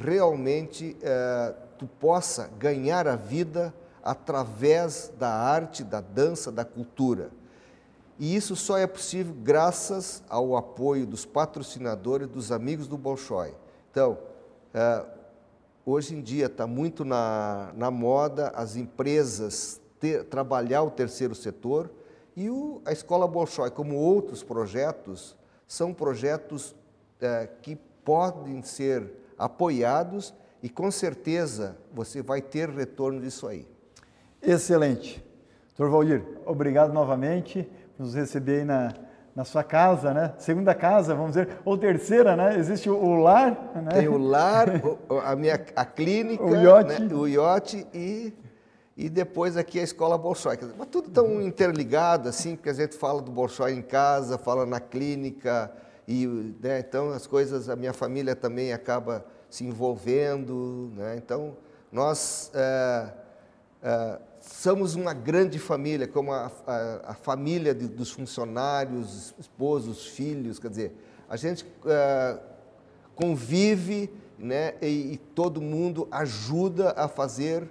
realmente 0.04 0.96
eh, 1.02 1.54
tu 1.78 1.88
possa 1.88 2.48
ganhar 2.56 3.08
a 3.08 3.16
vida 3.16 3.74
através 4.04 5.12
da 5.18 5.30
arte, 5.30 5.82
da 5.82 6.00
dança, 6.00 6.52
da 6.52 6.64
cultura. 6.64 7.30
E 8.18 8.36
isso 8.36 8.54
só 8.54 8.76
é 8.78 8.86
possível 8.86 9.34
graças 9.42 10.22
ao 10.28 10.56
apoio 10.56 11.06
dos 11.06 11.24
patrocinadores, 11.24 12.28
dos 12.28 12.52
amigos 12.52 12.86
do 12.86 12.96
Bolshoi. 12.96 13.54
Então, 13.90 14.18
eh, 14.72 15.04
hoje 15.84 16.14
em 16.14 16.20
dia 16.22 16.46
está 16.46 16.66
muito 16.66 17.04
na, 17.04 17.72
na 17.74 17.90
moda 17.90 18.52
as 18.54 18.76
empresas 18.76 19.80
ter- 19.98 20.24
trabalhar 20.24 20.82
o 20.82 20.90
terceiro 20.90 21.34
setor 21.34 21.90
e 22.36 22.48
o- 22.48 22.80
a 22.84 22.92
Escola 22.92 23.26
Bolshoi, 23.26 23.70
como 23.70 23.96
outros 23.96 24.42
projetos, 24.42 25.36
são 25.66 25.92
projetos 25.92 26.74
eh, 27.20 27.48
que 27.62 27.76
podem 28.04 28.62
ser 28.62 29.10
apoiados 29.38 30.34
e 30.62 30.68
com 30.68 30.90
certeza 30.90 31.76
você 31.92 32.20
vai 32.22 32.42
ter 32.42 32.68
retorno 32.68 33.20
disso 33.20 33.46
aí. 33.48 33.66
Excelente. 34.40 35.24
Doutor 35.76 35.90
Valdir, 35.92 36.24
obrigado 36.44 36.92
novamente 36.92 37.68
nos 38.02 38.14
receber 38.14 38.60
aí 38.60 38.64
na, 38.64 38.92
na 39.34 39.44
sua 39.44 39.62
casa, 39.62 40.12
né? 40.12 40.34
Segunda 40.38 40.74
casa, 40.74 41.14
vamos 41.14 41.30
dizer, 41.30 41.48
ou 41.64 41.78
terceira, 41.78 42.36
né? 42.36 42.58
Existe 42.58 42.90
o, 42.90 43.14
lar, 43.14 43.72
né? 43.76 43.92
Tem 43.92 44.08
o 44.08 44.18
lar, 44.18 44.68
a 45.24 45.36
minha 45.36 45.64
a 45.76 45.84
clínica, 45.84 46.44
o 46.44 46.54
iote, 46.56 47.02
né? 47.02 47.14
o 47.14 47.26
iote 47.26 47.86
e 47.94 48.34
e 48.94 49.08
depois 49.08 49.56
aqui 49.56 49.80
a 49.80 49.82
escola 49.82 50.18
Bolshoi. 50.18 50.58
Mas 50.76 50.88
tudo 50.88 51.08
tão 51.08 51.40
interligado 51.40 52.28
assim, 52.28 52.56
porque 52.56 52.68
a 52.68 52.74
gente 52.74 52.94
fala 52.94 53.22
do 53.22 53.30
Bolshoi 53.30 53.72
em 53.72 53.80
casa, 53.80 54.36
fala 54.36 54.66
na 54.66 54.80
clínica 54.80 55.72
e 56.06 56.26
né? 56.60 56.80
então 56.80 57.10
as 57.10 57.26
coisas, 57.26 57.70
a 57.70 57.76
minha 57.76 57.94
família 57.94 58.36
também 58.36 58.72
acaba 58.72 59.24
se 59.48 59.64
envolvendo, 59.64 60.92
né? 60.94 61.16
Então 61.16 61.56
nós 61.90 62.50
é, 62.54 63.12
é, 63.82 64.18
somos 64.40 64.94
uma 64.94 65.12
grande 65.12 65.58
família, 65.58 66.06
como 66.06 66.32
a, 66.32 66.50
a, 66.66 67.10
a 67.10 67.14
família 67.14 67.74
de, 67.74 67.88
dos 67.88 68.10
funcionários, 68.10 69.34
esposos, 69.38 70.06
filhos, 70.06 70.58
quer 70.58 70.68
dizer, 70.68 70.92
a 71.28 71.36
gente 71.36 71.64
uh, 71.64 72.40
convive 73.14 74.10
né, 74.38 74.74
e, 74.82 75.14
e, 75.14 75.16
todo 75.16 75.60
mundo 75.60 76.06
ajuda 76.10 76.92
a 76.96 77.08
fazer 77.08 77.68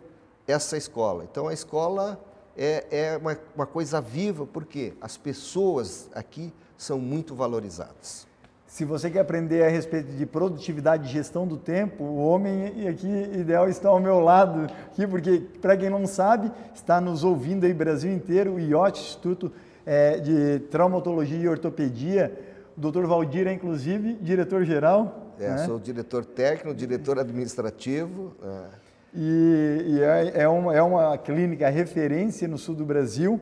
essa 0.47 0.77
escola. 0.77 1.23
Então 1.23 1.47
a 1.47 1.53
escola 1.53 2.19
é, 2.57 2.85
é 2.89 3.17
uma, 3.17 3.37
uma 3.55 3.65
coisa 3.65 4.01
viva, 4.01 4.45
porque 4.45 4.93
as 5.01 5.17
pessoas 5.17 6.09
aqui 6.13 6.53
são 6.77 6.99
muito 6.99 7.35
valorizadas. 7.35 8.27
Se 8.71 8.85
você 8.85 9.09
quer 9.09 9.19
aprender 9.19 9.65
a 9.65 9.67
respeito 9.67 10.13
de 10.13 10.25
produtividade 10.25 11.05
e 11.05 11.11
gestão 11.11 11.45
do 11.45 11.57
tempo, 11.57 12.05
o 12.05 12.25
homem 12.25 12.87
aqui 12.87 13.05
ideal 13.37 13.67
está 13.67 13.89
ao 13.89 13.99
meu 13.99 14.21
lado 14.21 14.65
aqui, 14.85 15.05
porque 15.05 15.43
para 15.61 15.75
quem 15.75 15.89
não 15.89 16.07
sabe, 16.07 16.49
está 16.73 17.01
nos 17.01 17.21
ouvindo 17.21 17.65
aí 17.65 17.73
Brasil 17.73 18.09
inteiro, 18.09 18.53
o 18.53 18.59
IOT, 18.61 18.97
Instituto 18.97 19.51
é, 19.85 20.19
de 20.19 20.59
Traumatologia 20.71 21.37
e 21.37 21.49
Ortopedia. 21.49 22.31
O 22.77 22.79
doutor 22.79 23.05
Valdir 23.07 23.45
é, 23.45 23.51
inclusive, 23.51 24.13
diretor-geral. 24.21 25.33
É, 25.37 25.49
né? 25.49 25.65
sou 25.65 25.77
diretor 25.77 26.23
técnico, 26.23 26.73
diretor 26.73 27.19
administrativo. 27.19 28.33
É. 28.41 28.67
E, 29.13 29.83
e 29.85 30.01
é, 30.01 30.43
é, 30.43 30.47
uma, 30.47 30.73
é 30.73 30.81
uma 30.81 31.17
clínica 31.17 31.67
referência 31.67 32.47
no 32.47 32.57
sul 32.57 32.75
do 32.75 32.85
Brasil 32.85 33.37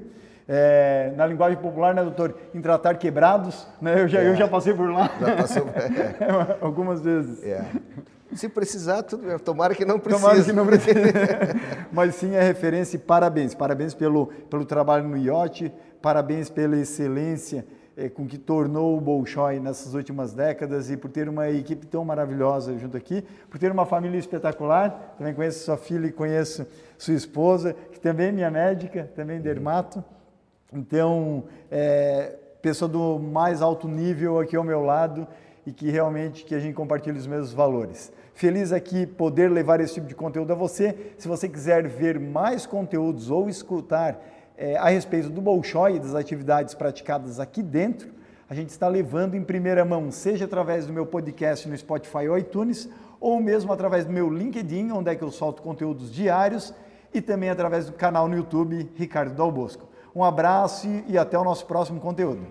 é, 0.52 1.14
na 1.16 1.28
linguagem 1.28 1.60
popular, 1.60 1.94
né, 1.94 2.02
doutor, 2.02 2.36
em 2.56 2.60
tratar 2.60 2.96
quebrados, 2.96 3.68
né? 3.80 4.02
Eu 4.02 4.08
já, 4.08 4.20
é. 4.20 4.30
eu 4.30 4.36
já 4.36 4.48
passei 4.48 4.74
por 4.74 4.90
lá. 4.90 5.08
Já 5.20 5.36
passou, 5.36 5.68
é. 5.70 6.58
Algumas 6.60 7.02
vezes. 7.02 7.44
É. 7.44 7.64
Se 8.34 8.50
precisar, 8.50 9.04
tudo 9.04 9.28
bem. 9.28 9.38
Tomara 9.38 9.76
que 9.76 9.86
não 9.86 10.00
precise. 10.00 10.24
Tomara 10.24 10.44
que 10.44 10.52
não 10.52 10.66
precise. 10.66 11.14
Mas 11.94 12.16
sim 12.16 12.34
é 12.34 12.42
referência 12.42 12.96
e 12.98 13.00
parabéns. 13.00 13.54
Parabéns 13.54 13.94
pelo, 13.94 14.28
pelo 14.50 14.66
trabalho 14.66 15.08
no 15.08 15.18
IOT, 15.18 15.72
parabéns 16.02 16.50
pela 16.50 16.76
excelência 16.78 17.64
é, 17.96 18.10
com 18.10 18.26
que 18.26 18.40
tornou 18.40 18.98
o 18.98 19.02
Bolshoi 19.02 19.60
nessas 19.60 19.94
últimas 19.94 20.34
décadas 20.34 20.90
e 20.90 20.98
por 20.98 21.12
ter 21.12 21.30
uma 21.30 21.48
equipe 21.50 21.86
tão 21.86 22.04
maravilhosa 22.04 22.76
junto 22.78 22.98
aqui, 22.98 23.24
por 23.52 23.60
ter 23.60 23.72
uma 23.72 23.86
família 23.86 24.18
espetacular. 24.18 25.16
Também 25.16 25.32
conheço 25.34 25.64
sua 25.64 25.78
filha 25.78 26.08
e 26.08 26.12
conheço 26.12 26.66
sua 26.98 27.14
esposa, 27.14 27.76
que 27.92 28.00
também 28.00 28.30
é 28.30 28.32
minha 28.32 28.50
médica, 28.50 29.08
também 29.16 29.40
dermato. 29.40 30.04
Então, 30.72 31.46
é, 31.72 32.36
pessoa 32.62 32.88
do 32.88 33.20
mais 33.20 33.62
alto 33.62 33.88
nível 33.88 34.40
aqui 34.40 34.56
ao 34.56 34.64
meu 34.64 34.82
lado 34.82 35.28
e 35.66 35.72
que 35.72 35.90
realmente 35.90 36.46
que 36.46 36.56
a 36.56 36.60
gente 36.60 36.74
compartilha 36.74 37.18
os 37.18 37.28
mesmos 37.28 37.54
valores. 37.54 38.12
Feliz 38.34 38.72
aqui 38.72 39.06
poder 39.06 39.50
levar 39.52 39.82
esse 39.82 39.96
tipo 39.96 40.08
de 40.08 40.16
conteúdo 40.16 40.52
a 40.52 40.56
você. 40.56 41.14
Se 41.18 41.28
você 41.28 41.50
quiser 41.50 41.88
ver 41.88 42.20
mais 42.20 42.66
conteúdos 42.66 43.30
ou 43.30 43.50
escutar 43.50 44.20
é, 44.58 44.78
a 44.78 44.90
respeito 44.90 45.30
do 45.30 45.42
Bolshoi 45.42 45.96
e 45.96 46.00
das 46.00 46.16
atividades 46.16 46.74
praticadas 46.74 47.40
aqui 47.40 47.62
dentro, 47.62 48.10
a 48.50 48.56
gente 48.56 48.70
está 48.70 48.88
levando 48.88 49.36
em 49.36 49.44
primeira 49.44 49.86
mão, 49.86 50.10
seja 50.10 50.46
através 50.46 50.88
do 50.88 50.94
meu 50.94 51.06
podcast 51.06 51.68
no 51.68 51.78
Spotify 51.78 52.28
ou 52.28 52.38
iTunes, 52.38 52.90
ou 53.20 53.40
mesmo 53.42 53.72
através 53.72 54.06
do 54.06 54.12
meu 54.12 54.30
LinkedIn, 54.30 54.92
onde 54.92 55.12
é 55.12 55.16
que 55.16 55.24
eu 55.24 55.32
solto 55.32 55.62
conteúdos 55.62 56.12
diários, 56.12 56.74
e 57.14 57.22
também 57.22 57.50
através 57.50 57.86
do 57.86 57.94
canal 57.94 58.28
no 58.28 58.36
YouTube 58.36 58.90
Ricardo 58.96 59.36
Dal 59.36 59.52
Bosco. 59.52 59.88
Um 60.15 60.24
abraço 60.24 60.88
e 61.08 61.17
até 61.17 61.38
o 61.38 61.43
nosso 61.43 61.65
próximo 61.65 62.00
conteúdo. 62.00 62.45